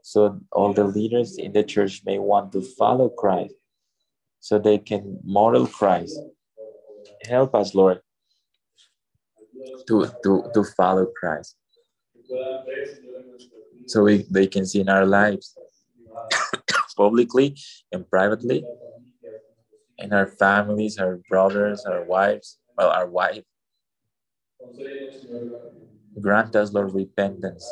[0.02, 3.56] So all the leaders in the church may want to follow Christ
[4.40, 6.20] so they can model Christ.
[7.26, 8.02] Help us, Lord,
[9.88, 11.56] to, to, to follow Christ.
[13.88, 15.58] So we, they can see in our lives,
[16.98, 17.56] publicly
[17.92, 18.66] and privately,
[19.98, 23.44] in our families, our brothers, our wives, well, our wife.
[26.22, 27.66] Grant us, Lord, repentance,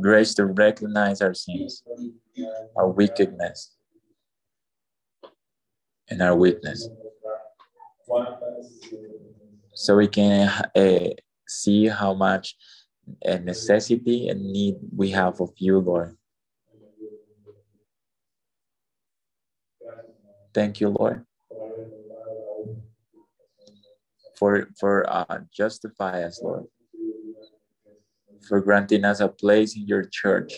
[0.00, 1.82] grace to recognize our sins,
[2.76, 3.76] our wickedness,
[6.08, 6.88] and our weakness.
[9.74, 11.08] So we can uh,
[11.46, 12.56] see how much
[13.24, 16.16] a necessity and need we have of you, Lord.
[20.52, 21.24] Thank you, Lord,
[24.40, 26.64] for for uh, justify us, Lord,
[28.48, 30.54] for granting us a place in your church.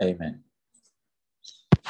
[0.00, 0.44] Amen.